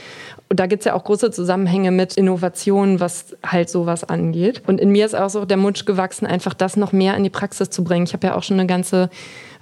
Und 0.50 0.60
da 0.60 0.66
gibt 0.66 0.82
es 0.82 0.86
ja 0.86 0.96
auch 0.96 1.04
große 1.04 1.30
Zusammenhänge 1.30 1.92
mit 1.92 2.18
Innovationen, 2.18 3.00
was 3.00 3.38
halt 3.46 3.70
sowas 3.70 4.04
angeht. 4.04 4.64
Und 4.66 4.82
in 4.82 4.90
mir 4.90 5.06
ist 5.06 5.16
auch 5.16 5.30
so 5.30 5.46
der 5.46 5.62
Wunsch 5.62 5.86
gewachsen, 5.86 6.26
einfach 6.26 6.56
das 6.56 6.76
noch 6.76 6.92
mehr 6.92 7.16
in 7.16 7.24
die 7.24 7.30
Praxis 7.30 7.70
zu 7.70 7.84
bringen. 7.84 8.08
Ich 8.08 8.14
habe 8.14 8.26
ja 8.26 8.36
auch 8.36 8.44
schon 8.44 8.60
eine 8.60 8.68
ganze 8.68 9.12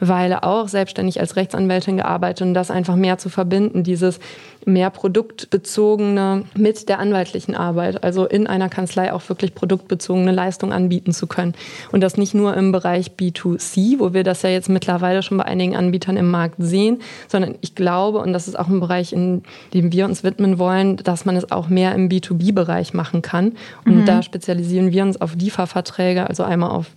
Weile 0.01 0.43
auch 0.43 0.67
selbstständig 0.67 1.19
als 1.19 1.35
Rechtsanwältin 1.35 1.97
gearbeitet 1.97 2.47
und 2.47 2.53
das 2.53 2.71
einfach 2.71 2.95
mehr 2.95 3.19
zu 3.19 3.29
verbinden, 3.29 3.83
dieses 3.83 4.19
mehr 4.65 4.89
produktbezogene 4.89 6.43
mit 6.55 6.89
der 6.89 6.99
anwaltlichen 7.01 7.55
Arbeit, 7.55 8.03
also 8.03 8.25
in 8.25 8.47
einer 8.47 8.69
Kanzlei 8.69 9.11
auch 9.11 9.27
wirklich 9.27 9.53
produktbezogene 9.53 10.31
Leistung 10.31 10.71
anbieten 10.71 11.11
zu 11.11 11.27
können. 11.27 11.53
Und 11.91 12.01
das 12.01 12.17
nicht 12.17 12.33
nur 12.33 12.55
im 12.55 12.71
Bereich 12.71 13.11
B2C, 13.19 13.99
wo 13.99 14.13
wir 14.13 14.23
das 14.23 14.43
ja 14.43 14.49
jetzt 14.49 14.69
mittlerweile 14.69 15.23
schon 15.23 15.37
bei 15.37 15.45
einigen 15.45 15.75
Anbietern 15.75 16.17
im 16.17 16.31
Markt 16.31 16.55
sehen, 16.59 17.01
sondern 17.27 17.55
ich 17.61 17.75
glaube, 17.75 18.19
und 18.19 18.31
das 18.33 18.47
ist 18.47 18.57
auch 18.57 18.67
ein 18.67 18.79
Bereich, 18.79 19.11
in 19.11 19.43
dem 19.73 19.91
wir 19.91 20.05
uns 20.05 20.23
widmen 20.23 20.59
wollen, 20.59 20.97
dass 20.97 21.25
man 21.25 21.35
es 21.35 21.51
auch 21.51 21.67
mehr 21.67 21.93
im 21.95 22.07
B2B-Bereich 22.07 22.93
machen 22.93 23.21
kann. 23.21 23.53
Und 23.85 24.01
mhm. 24.01 24.05
da 24.05 24.21
spezialisieren 24.21 24.91
wir 24.91 25.03
uns 25.03 25.19
auf 25.19 25.35
Lieferverträge, 25.35 26.27
also 26.27 26.43
einmal 26.43 26.71
auf 26.71 26.87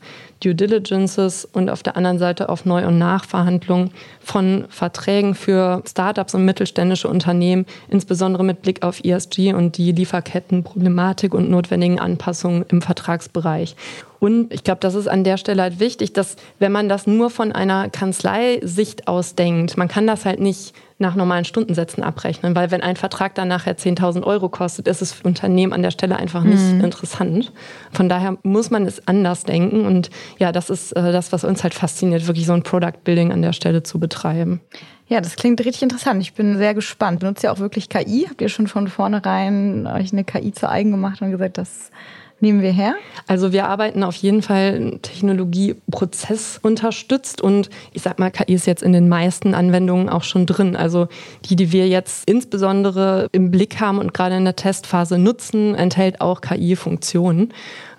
Due 0.43 0.55
Diligences 0.55 1.45
und 1.45 1.69
auf 1.69 1.83
der 1.83 1.97
anderen 1.97 2.19
Seite 2.19 2.49
auf 2.49 2.65
Neu- 2.65 2.87
und 2.87 2.95
und 2.95 2.99
Nachverhandlung 2.99 3.91
von 4.21 4.65
Verträgen 4.69 5.35
für 5.35 5.83
Startups 5.87 6.35
und 6.35 6.45
mittelständische 6.45 7.09
Unternehmen, 7.09 7.67
insbesondere 7.89 8.45
mit 8.45 8.63
Blick 8.63 8.83
auf 8.83 9.05
ESG 9.05 9.53
und 9.53 9.77
die 9.77 9.93
Lieferkettenproblematik 9.93 11.35
und 11.35 11.51
notwendigen 11.51 11.99
Anpassungen 11.99 12.65
im 12.69 12.81
Vertragsbereich. 12.81 13.77
Und 14.25 14.55
ich 14.55 14.65
glaube, 14.65 14.81
das 14.81 14.95
ist 14.95 15.07
an 15.07 15.23
der 15.23 15.37
Stelle 15.37 15.61
halt 15.61 15.81
wichtig, 15.81 16.15
dass 16.15 16.37
wenn 16.59 16.73
man 16.73 16.89
das 16.89 17.07
nur 17.07 17.29
von 17.29 17.53
einer 17.53 17.91
Kanzleisicht 17.91 19.07
aus 19.07 19.35
denkt, 19.35 19.77
man 19.77 19.87
kann 19.87 20.07
das 20.07 20.25
halt 20.25 20.41
nicht 20.41 20.75
nach 20.97 21.15
normalen 21.15 21.45
Stundensätzen 21.45 22.03
abrechnen, 22.03 22.57
weil 22.57 22.71
wenn 22.71 22.81
ein 22.81 22.97
Vertrag 22.97 23.35
dann 23.35 23.49
nachher 23.49 23.77
10.000 23.77 24.23
Euro 24.23 24.49
kostet, 24.49 24.89
ist 24.89 25.03
es 25.03 25.13
für 25.13 25.29
Unternehmen 25.29 25.75
an 25.75 25.83
der 25.83 25.91
Stelle 25.91 26.17
einfach 26.17 26.43
nicht 26.43 26.63
mhm. 26.63 26.83
interessant. 26.83 27.53
Von 27.93 28.09
daher 28.09 28.39
muss 28.43 28.71
man 28.71 28.87
es 28.87 29.07
anders 29.07 29.45
denken 29.45 29.85
und 29.85 30.09
ja, 30.39 30.53
das 30.53 30.71
ist 30.71 30.93
äh, 30.93 31.13
das, 31.13 31.31
was 31.31 31.45
uns 31.45 31.63
halt 31.63 31.75
fasziniert, 31.75 32.27
wirklich 32.27 32.47
so 32.47 32.55
ein 32.55 32.63
Product 32.63 33.05
Building 33.05 33.31
an 33.31 33.43
der 33.43 33.53
Stelle 33.53 33.83
zu 33.83 33.99
betreiben. 33.99 34.63
Ja, 35.07 35.21
das 35.21 35.37
klingt 35.37 35.61
richtig 35.61 35.83
interessant. 35.83 36.23
Ich 36.23 36.33
bin 36.33 36.57
sehr 36.57 36.73
gespannt. 36.73 37.21
Benutzt 37.21 37.45
ihr 37.45 37.53
auch 37.53 37.59
wirklich 37.59 37.91
KI? 37.91 38.27
Habt 38.27 38.41
ihr 38.41 38.49
schon 38.49 38.69
von 38.69 38.89
vornherein 38.89 39.87
euch 39.87 40.15
eine 40.15 40.25
KI 40.25 40.53
zu 40.53 40.67
eigen 40.67 40.93
gemacht 40.93 41.21
und 41.21 41.31
gesagt, 41.31 41.59
das 41.59 41.91
nehmen 42.45 42.63
wir 42.63 42.71
her? 42.71 42.95
Also 43.27 43.53
wir 43.53 43.67
arbeiten 43.67 44.05
auf 44.05 44.15
jeden 44.17 44.43
Fall 44.43 44.99
Technologieprozess 45.03 46.61
unterstützt 46.63 47.41
und 47.41 47.71
ich 47.93 48.03
sag 48.03 48.19
mal, 48.19 48.31
KI 48.31 48.55
ist 48.55 48.67
jetzt 48.67 48.83
in 48.83 48.93
den 48.93 49.09
meisten 49.09 49.55
Anwendungen 49.55 50.09
auch 50.09 50.23
schon 50.23 50.47
drin. 50.47 50.77
Also 50.77 51.09
die, 51.47 51.57
die 51.57 51.73
wir 51.73 51.89
jetzt 51.89 52.29
insbesondere 52.29 53.29
im 53.33 53.51
Blick 53.51 53.81
haben 53.81 53.99
und 53.99 54.15
gerade 54.15 54.37
in 54.37 54.45
der 54.45 54.57
Testphase 54.57 55.19
nutzen, 55.19 55.75
enthält 55.75 56.21
auch 56.21 56.43
KI-Funktionen. 56.43 57.53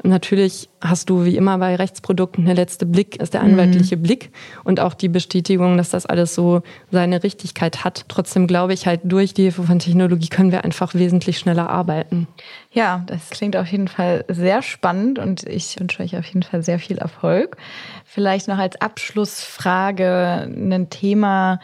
Natürlich 0.06 0.70
hast 0.82 1.10
du 1.10 1.26
wie 1.26 1.36
immer 1.36 1.58
bei 1.58 1.76
Rechtsprodukten 1.76 2.46
der 2.46 2.54
letzte 2.54 2.86
Blick, 2.86 3.20
ist 3.20 3.34
der 3.34 3.42
anwaltliche 3.42 3.98
mhm. 3.98 4.04
Blick 4.04 4.32
und 4.64 4.80
auch 4.80 4.94
die 4.94 5.10
Bestätigung, 5.10 5.78
dass 5.78 5.90
das 5.90 6.06
alles 6.06 6.36
so 6.36 6.62
seine 6.92 7.24
Richtigkeit 7.24 7.84
hat. 7.84 8.06
Trotzdem 8.08 8.46
glaube 8.46 8.74
ich 8.74 8.86
halt, 8.86 9.02
durch 9.04 9.34
die 9.34 9.44
Hilfe 9.44 9.64
von 9.64 9.80
Technologie 9.80 10.28
können 10.28 10.52
wir 10.52 10.64
einfach 10.64 10.94
wesentlich 10.94 11.40
schneller 11.40 11.72
arbeiten. 11.72 12.28
Ja, 12.72 13.04
das 13.08 13.32
klingt 13.32 13.58
auf 13.58 13.68
jeden 13.68 13.88
Fall 13.88 14.26
sehr 14.28 14.62
spannend 14.62 15.18
und 15.18 15.44
ich 15.44 15.80
wünsche 15.80 16.04
euch 16.04 16.16
auf 16.16 16.26
jeden 16.26 16.44
Fall 16.44 16.62
sehr 16.62 16.78
viel 16.78 17.00
Erfolg. 17.00 17.58
Vielleicht 18.06 18.48
noch 18.48 18.60
als 18.60 18.80
Abschlussfrage 18.80 20.48
ein 20.48 20.90
Thema, 20.92 21.60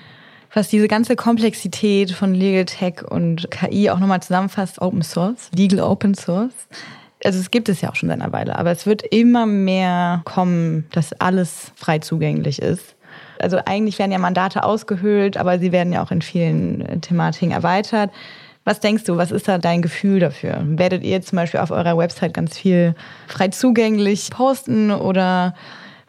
was 0.51 0.67
diese 0.67 0.87
ganze 0.87 1.15
Komplexität 1.15 2.11
von 2.11 2.33
Legal 2.33 2.65
Tech 2.65 3.03
und 3.07 3.51
KI 3.51 3.91
auch 3.91 3.99
nochmal 3.99 4.23
zusammenfasst, 4.23 4.81
Open 4.81 5.03
Source, 5.03 5.51
Legal 5.55 5.81
Open 5.81 6.15
Source 6.15 6.55
also 7.23 7.39
es 7.39 7.51
gibt 7.51 7.69
es 7.69 7.81
ja 7.81 7.89
auch 7.89 7.95
schon 7.95 8.09
seit 8.09 8.21
einer 8.21 8.33
Weile, 8.33 8.57
aber 8.57 8.71
es 8.71 8.85
wird 8.85 9.03
immer 9.03 9.45
mehr 9.45 10.21
kommen, 10.25 10.87
dass 10.91 11.13
alles 11.13 11.71
frei 11.75 11.99
zugänglich 11.99 12.61
ist. 12.61 12.95
Also 13.39 13.57
eigentlich 13.65 13.99
werden 13.99 14.11
ja 14.11 14.19
Mandate 14.19 14.63
ausgehöhlt, 14.63 15.37
aber 15.37 15.59
sie 15.59 15.71
werden 15.71 15.93
ja 15.93 16.03
auch 16.03 16.11
in 16.11 16.21
vielen 16.21 16.81
äh, 16.81 16.99
Thematiken 16.99 17.51
erweitert. 17.51 18.11
Was 18.63 18.79
denkst 18.79 19.05
du, 19.05 19.17
was 19.17 19.31
ist 19.31 19.47
da 19.47 19.57
dein 19.57 19.81
Gefühl 19.81 20.19
dafür? 20.19 20.61
Werdet 20.63 21.03
ihr 21.03 21.21
zum 21.21 21.37
Beispiel 21.37 21.59
auf 21.59 21.71
eurer 21.71 21.97
Website 21.97 22.33
ganz 22.33 22.57
viel 22.57 22.93
frei 23.27 23.47
zugänglich 23.47 24.29
posten 24.29 24.91
oder 24.91 25.55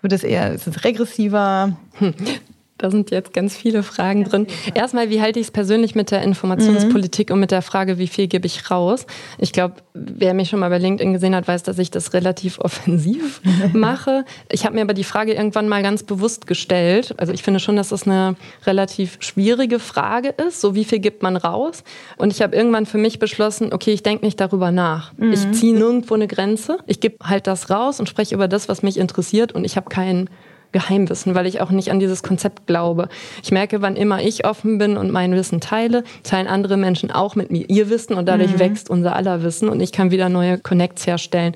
wird 0.03 0.13
es 0.13 0.23
eher, 0.23 0.53
ist 0.53 0.67
es 0.67 0.85
regressiver? 0.85 1.77
Da 2.83 2.91
sind 2.91 3.13
jetzt 3.13 3.33
ganz 3.33 3.57
viele 3.57 3.85
Fragen 3.85 4.25
drin. 4.25 4.49
Erstmal, 4.75 5.09
wie 5.09 5.21
halte 5.21 5.39
ich 5.39 5.47
es 5.47 5.51
persönlich 5.53 5.95
mit 5.95 6.11
der 6.11 6.23
Informationspolitik 6.23 7.29
mhm. 7.29 7.35
und 7.35 7.41
mit 7.41 7.53
der 7.53 7.63
Frage, 7.63 7.97
wie 7.97 8.09
viel 8.09 8.27
gebe 8.27 8.45
ich 8.45 8.73
raus? 8.73 9.07
Ich 9.39 9.53
glaube, 9.53 9.77
wer 9.95 10.35
mich 10.35 10.49
schon 10.49 10.59
mal 10.59 10.69
bei 10.69 10.79
LinkedIn 10.79 11.13
gesehen 11.13 11.37
hat, 11.37 11.47
weiß, 11.47 11.63
dass 11.63 11.79
ich 11.79 11.93
das 11.93 12.13
relativ 12.13 12.59
offensiv 12.59 13.41
mache. 13.73 14.25
Ich 14.51 14.65
habe 14.65 14.75
mir 14.75 14.81
aber 14.81 14.95
die 14.95 15.05
Frage 15.05 15.33
irgendwann 15.33 15.69
mal 15.69 15.85
ganz 15.85 16.03
bewusst 16.03 16.49
gestellt. 16.49 17.15
Also 17.19 17.33
ich 17.33 17.45
finde 17.45 17.61
schon, 17.61 17.77
dass 17.77 17.91
das 17.91 18.03
eine 18.03 18.35
relativ 18.67 19.19
schwierige 19.21 19.79
Frage 19.79 20.31
ist. 20.31 20.61
So 20.61 20.75
wie 20.75 20.85
viel 20.85 20.99
gibt 20.99 21.23
man 21.23 21.37
raus? 21.37 21.85
Und 22.17 22.33
ich 22.33 22.43
habe 22.43 22.57
irgendwann 22.57 22.85
für 22.85 22.99
mich 22.99 23.21
beschlossen, 23.21 23.73
okay, 23.73 23.93
ich 23.93 24.03
denke 24.03 24.25
nicht 24.25 24.41
darüber 24.41 24.73
nach. 24.73 25.13
Mhm. 25.19 25.33
Ich 25.33 25.53
ziehe 25.53 25.73
nirgendwo 25.73 26.15
eine 26.15 26.27
Grenze. 26.27 26.79
Ich 26.89 26.99
gebe 26.99 27.19
halt 27.23 27.47
das 27.47 27.71
raus 27.71 28.01
und 28.01 28.09
spreche 28.09 28.35
über 28.35 28.49
das, 28.49 28.69
was 28.69 28.83
mich 28.83 28.97
interessiert. 28.97 29.53
Und 29.53 29.65
ich 29.65 29.77
habe 29.77 29.89
keinen 29.89 30.29
Geheimwissen, 30.73 31.35
weil 31.35 31.47
ich 31.47 31.61
auch 31.61 31.71
nicht 31.71 31.91
an 31.91 32.01
dieses 32.01 32.23
Konzept 32.23 32.67
glaube. 32.67 33.09
Ich 33.43 33.53
merke, 33.53 33.83
wann 33.83 33.97
immer 33.97 34.23
ich 34.23 34.47
offen 34.47 34.79
bin 34.79 34.97
und 34.97 35.11
mein 35.11 35.33
Wissen 35.33 35.61
teile, 35.61 36.05
teilen 36.23 36.47
andere 36.47 36.77
Menschen 36.77 37.11
auch 37.11 37.37
mit 37.37 37.51
mir 37.51 37.69
ihr 37.69 37.91
Wissen 37.91 38.15
und 38.15 38.27
dadurch 38.27 38.55
mhm. 38.55 38.59
wächst 38.59 38.91
unser 38.91 39.15
aller 39.15 39.43
Wissen 39.43 39.69
und 39.69 39.81
ich 39.81 39.93
kann 39.93 40.11
wieder 40.11 40.29
neue 40.29 40.59
Connects 40.59 41.07
herstellen. 41.07 41.55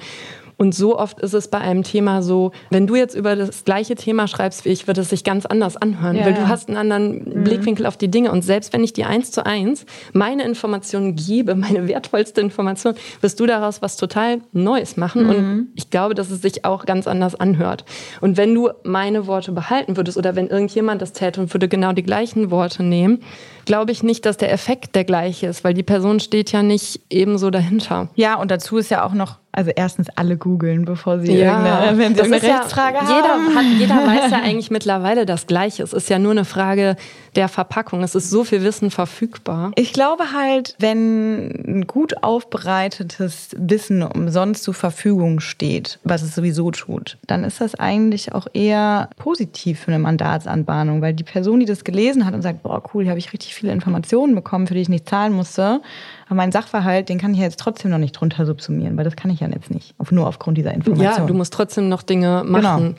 Und 0.59 0.75
so 0.75 0.99
oft 0.99 1.21
ist 1.21 1.35
es 1.35 1.49
bei 1.49 1.59
einem 1.59 1.83
Thema 1.83 2.23
so, 2.23 2.53
wenn 2.71 2.87
du 2.87 2.97
jetzt 2.97 3.15
über 3.15 3.37
das 3.37 3.65
gleiche 3.65 3.95
Thema 3.95 4.27
schreibst 4.27 4.65
wie 4.65 4.71
ich, 4.71 4.87
wird 4.87 4.97
es 4.97 5.11
sich 5.11 5.23
ganz 5.23 5.45
anders 5.45 5.77
anhören, 5.77 6.17
ja, 6.17 6.25
weil 6.25 6.35
du 6.35 6.49
hast 6.49 6.69
einen 6.69 6.79
anderen 6.79 7.41
mhm. 7.41 7.45
Blickwinkel 7.45 7.85
auf 7.85 7.97
die 7.97 8.09
Dinge. 8.09 8.33
Und 8.33 8.43
selbst 8.43 8.73
wenn 8.73 8.83
ich 8.83 8.95
dir 8.95 9.07
eins 9.07 9.31
zu 9.31 9.45
eins 9.45 9.85
meine 10.13 10.45
Informationen 10.45 11.15
gebe, 11.15 11.55
meine 11.55 11.89
wertvollste 11.89 12.41
Information, 12.41 12.95
wirst 13.21 13.39
du 13.39 13.47
daraus 13.47 13.83
was 13.83 13.97
total 13.97 14.41
Neues 14.53 14.97
machen. 14.97 15.25
Mhm. 15.25 15.29
Und 15.29 15.69
ich 15.75 15.91
glaube, 15.91 16.15
dass 16.15 16.31
es 16.31 16.41
sich 16.41 16.65
auch 16.65 16.87
ganz 16.87 17.07
anders 17.07 17.35
anhört. 17.35 17.85
Und 18.21 18.37
wenn 18.37 18.55
du 18.55 18.71
meine 18.83 19.27
Worte 19.27 19.53
behalten 19.53 19.97
würdest 19.97 20.17
oder 20.17 20.37
wenn 20.37 20.49
irgendjemand 20.49 21.03
das 21.03 21.13
täte 21.13 21.41
und 21.41 21.53
würde 21.53 21.69
genau 21.69 21.93
die 21.93 22.03
gleichen 22.03 22.51
Worte 22.51 22.83
nehmen, 22.83 23.21
glaube 23.67 23.93
ich 23.93 24.03
nicht, 24.03 24.25
dass 24.25 24.37
der 24.37 24.53
Effekt 24.53 24.95
der 24.95 25.05
gleiche 25.05 25.49
ist, 25.49 25.65
weil 25.65 25.75
die 25.75 25.83
Person 25.83 26.21
steht 26.21 26.53
ja 26.53 26.63
nicht 26.63 27.01
ebenso 27.11 27.51
dahinter. 27.51 28.09
Ja, 28.15 28.37
und 28.37 28.51
dazu 28.51 28.79
ist 28.79 28.91
ja 28.91 29.05
auch 29.05 29.13
noch 29.13 29.37
also 29.57 29.71
erstens 29.75 30.09
alle 30.17 30.37
googeln, 30.37 30.85
bevor 30.85 31.19
sie 31.19 31.33
ja, 31.33 31.57
irgendeine, 31.57 31.99
wenn 31.99 32.15
sie 32.15 32.21
eine 32.21 32.43
Rechtsfrage 32.43 32.97
ja, 32.97 33.09
haben. 33.09 33.47
Jeder, 33.49 33.55
hat, 33.55 33.65
jeder 33.79 34.07
weiß 34.07 34.31
ja 34.31 34.43
eigentlich 34.43 34.71
mittlerweile 34.71 35.25
das 35.25 35.47
Gleiche. 35.47 35.83
Es 35.83 35.95
ist 35.95 36.11
ja 36.11 36.19
nur 36.19 36.33
eine 36.33 36.45
Frage 36.45 36.97
der 37.37 37.49
Verpackung. 37.49 38.03
Es 38.03 38.15
ist 38.15 38.29
so 38.29 38.45
viel 38.45 38.63
Wissen 38.63 38.91
verfügbar. 38.91 39.73
Ich 39.77 39.95
glaube 39.95 40.33
halt, 40.35 40.77
wenn 40.79 41.53
ein 41.67 41.87
gut 41.87 42.23
aufbereitetes 42.23 43.57
Wissen 43.57 44.03
umsonst 44.03 44.63
zur 44.63 44.75
Verfügung 44.75 45.41
steht, 45.41 46.01
was 46.05 46.21
es 46.21 46.35
sowieso 46.35 46.71
tut, 46.71 47.17
dann 47.27 47.43
ist 47.43 47.63
das 47.63 47.77
eigentlich 47.77 48.35
auch 48.35 48.49
eher 48.53 49.09
positiv 49.17 49.81
für 49.81 49.91
eine 49.91 50.01
Mandatsanbahnung, 50.01 51.01
weil 51.01 51.15
die 51.15 51.25
Person, 51.25 51.61
die 51.61 51.67
das 51.67 51.83
gelesen 51.83 52.27
hat 52.27 52.35
und 52.35 52.43
sagt, 52.43 52.63
boah, 52.63 52.83
cool, 52.93 53.05
hier 53.05 53.11
habe 53.11 53.19
ich 53.19 53.33
richtig 53.33 53.55
viele 53.57 53.73
Informationen 53.73 54.35
bekommen, 54.35 54.67
für 54.67 54.75
die 54.75 54.81
ich 54.81 54.89
nicht 54.89 55.09
zahlen 55.09 55.33
musste, 55.33 55.81
aber 56.27 56.35
mein 56.35 56.51
Sachverhalt, 56.51 57.09
den 57.09 57.19
kann 57.19 57.35
ich 57.35 57.41
jetzt 57.41 57.61
trotzdem 57.61 57.93
noch 57.93 57.99
nicht 57.99 58.13
drunter 58.13 58.47
subsumieren, 58.47 58.97
weil 58.97 59.05
das 59.05 59.15
kann 59.15 59.31
ich 59.31 59.41
ja 59.41 59.49
jetzt 59.49 59.71
nicht, 59.71 59.95
nur 60.11 60.27
aufgrund 60.27 60.59
dieser 60.59 60.75
Information. 60.75 61.05
Ja, 61.05 61.25
du 61.25 61.35
musst 61.35 61.53
trotzdem 61.53 61.89
noch 61.89 62.03
Dinge 62.03 62.43
machen. 62.45 62.85
Genau. 62.85 62.95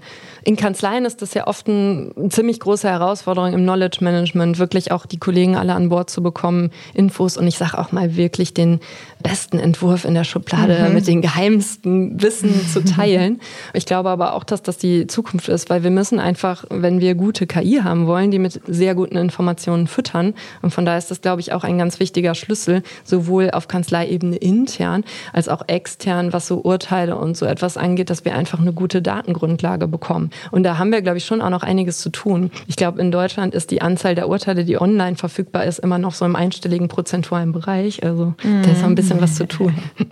In 0.46 0.56
Kanzleien 0.56 1.04
ist 1.04 1.22
das 1.22 1.34
ja 1.34 1.46
oft 1.46 1.68
eine 1.68 2.14
ziemlich 2.30 2.62
große 2.62 2.88
Herausforderung 2.88 3.52
im 3.52 3.64
Knowledge 3.64 3.98
Management, 4.02 4.60
wirklich 4.60 4.94
auch 4.94 5.06
die 5.06 5.18
Kollegen 5.18 5.58
alle 5.58 5.74
an 5.74 5.90
Bord 5.90 6.10
zu 6.10 6.24
bekommen, 6.24 6.72
Infos 6.94 7.36
und 7.36 7.46
ich 7.48 7.58
sage 7.58 7.78
auch 7.78 7.92
mal 7.92 8.16
wirklich 8.16 8.54
den 8.54 8.80
besten 9.22 9.60
Entwurf 9.60 10.06
in 10.06 10.14
der 10.14 10.24
Schublade 10.24 10.86
mhm. 10.88 10.94
mit 10.94 11.06
den 11.08 11.22
geheimsten 11.22 12.22
Wissen 12.22 12.66
zu 12.68 12.84
teilen. 12.84 13.42
Ich 13.74 13.86
glaube 13.86 14.10
aber 14.10 14.34
auch, 14.34 14.44
dass 14.44 14.62
das 14.62 14.78
die 14.78 15.08
Zukunft 15.08 15.50
ist, 15.50 15.70
weil 15.70 15.84
wir 15.84 15.92
müssen 15.92 16.20
einfach, 16.20 16.66
wenn 16.70 17.02
wir 17.02 17.16
gute 17.16 17.48
KI 17.48 17.82
haben 17.84 18.08
wollen, 18.08 18.32
die 18.32 18.40
mit 18.40 18.62
sehr 18.68 18.96
guten 18.96 19.18
Informationen 19.18 19.88
füttern. 19.88 20.34
Und 20.62 20.72
von 20.72 20.86
daher 20.86 20.98
ist 20.98 21.12
das, 21.12 21.22
glaube 21.22 21.42
ich, 21.42 21.54
auch 21.54 21.64
ein 21.64 21.78
ganz 21.78 22.00
wichtiger 22.00 22.34
Schlüssel, 22.36 22.84
sowohl 23.18 23.50
auf 23.50 23.68
Kanzleiebene 23.68 24.36
intern 24.36 25.04
als 25.34 25.50
auch 25.50 25.64
extern, 25.68 26.34
was 26.34 26.46
so 26.48 26.60
Urteile 26.60 27.18
und 27.18 27.36
so 27.36 27.46
etwas 27.46 27.76
angeht, 27.78 28.12
dass 28.12 28.26
wir 28.26 28.36
einfach 28.36 28.60
eine 28.60 28.74
gute 28.74 29.02
Datengrundlage 29.02 29.88
bekommen. 29.88 30.30
Und 30.52 30.64
da 30.64 30.78
haben 30.78 30.92
wir, 30.92 31.02
glaube 31.02 31.18
ich, 31.18 31.26
schon 31.26 31.42
auch 31.42 31.50
noch 31.50 31.64
einiges 31.64 31.98
zu 31.98 32.10
tun. 32.10 32.52
Ich 32.68 32.76
glaube, 32.76 33.02
in 33.02 33.12
Deutschland 33.12 33.56
ist 33.56 33.72
die 33.72 33.82
Anzahl 33.82 34.14
der 34.14 34.30
Urteile, 34.30 34.66
die 34.66 34.80
online 34.80 35.16
verfügbar 35.16 35.66
ist, 35.66 35.80
immer 35.80 35.98
noch 35.98 36.14
so 36.14 36.26
im 36.26 36.36
einstelligen 36.36 36.90
prozentualen 36.90 37.54
Bereich. 37.54 38.04
Also 38.04 38.36
mhm. 38.44 38.62
da 38.62 38.72
ist 38.72 38.82
noch 38.82 38.90
ein 38.90 38.96
bisschen 38.96 39.22
was 39.22 39.36
zu 39.36 39.48
tun. 39.48 39.74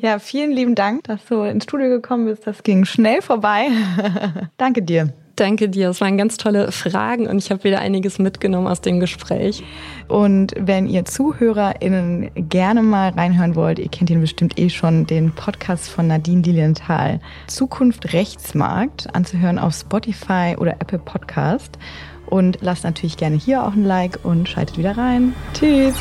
Ja, 0.00 0.18
vielen 0.18 0.52
lieben 0.52 0.74
Dank, 0.74 1.04
dass 1.04 1.24
du 1.24 1.42
ins 1.42 1.64
Studio 1.64 1.88
gekommen 1.88 2.26
bist. 2.26 2.46
Das 2.46 2.62
ging 2.62 2.84
schnell 2.84 3.20
vorbei. 3.22 3.68
Danke 4.56 4.82
dir. 4.82 5.12
Danke 5.36 5.68
dir. 5.68 5.88
Es 5.90 6.00
waren 6.00 6.18
ganz 6.18 6.36
tolle 6.36 6.72
Fragen 6.72 7.26
und 7.26 7.38
ich 7.38 7.50
habe 7.50 7.64
wieder 7.64 7.80
einiges 7.80 8.18
mitgenommen 8.18 8.66
aus 8.66 8.82
dem 8.82 9.00
Gespräch. 9.00 9.62
Und 10.08 10.52
wenn 10.58 10.86
ihr 10.86 11.06
ZuhörerInnen 11.06 12.30
gerne 12.34 12.82
mal 12.82 13.10
reinhören 13.10 13.54
wollt, 13.54 13.78
ihr 13.78 13.88
kennt 13.88 14.10
ihn 14.10 14.20
bestimmt 14.20 14.58
eh 14.58 14.68
schon, 14.68 15.06
den 15.06 15.32
Podcast 15.32 15.88
von 15.88 16.06
Nadine 16.06 16.42
Lilienthal, 16.42 17.20
Zukunft 17.46 18.12
Rechtsmarkt, 18.12 19.14
anzuhören 19.14 19.58
auf 19.58 19.74
Spotify 19.74 20.54
oder 20.58 20.72
Apple 20.80 20.98
Podcast. 20.98 21.78
Und 22.26 22.58
lasst 22.60 22.84
natürlich 22.84 23.16
gerne 23.16 23.36
hier 23.36 23.64
auch 23.64 23.72
ein 23.72 23.84
Like 23.84 24.18
und 24.22 24.48
schaltet 24.48 24.78
wieder 24.78 24.96
rein. 24.96 25.34
Tschüss. 25.54 25.94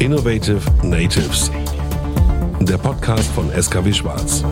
Innovative 0.00 0.60
Natives. 0.82 1.50
Der 2.60 2.78
Podcast 2.78 3.30
von 3.32 3.50
SKW 3.50 3.92
Schwarz. 3.92 4.44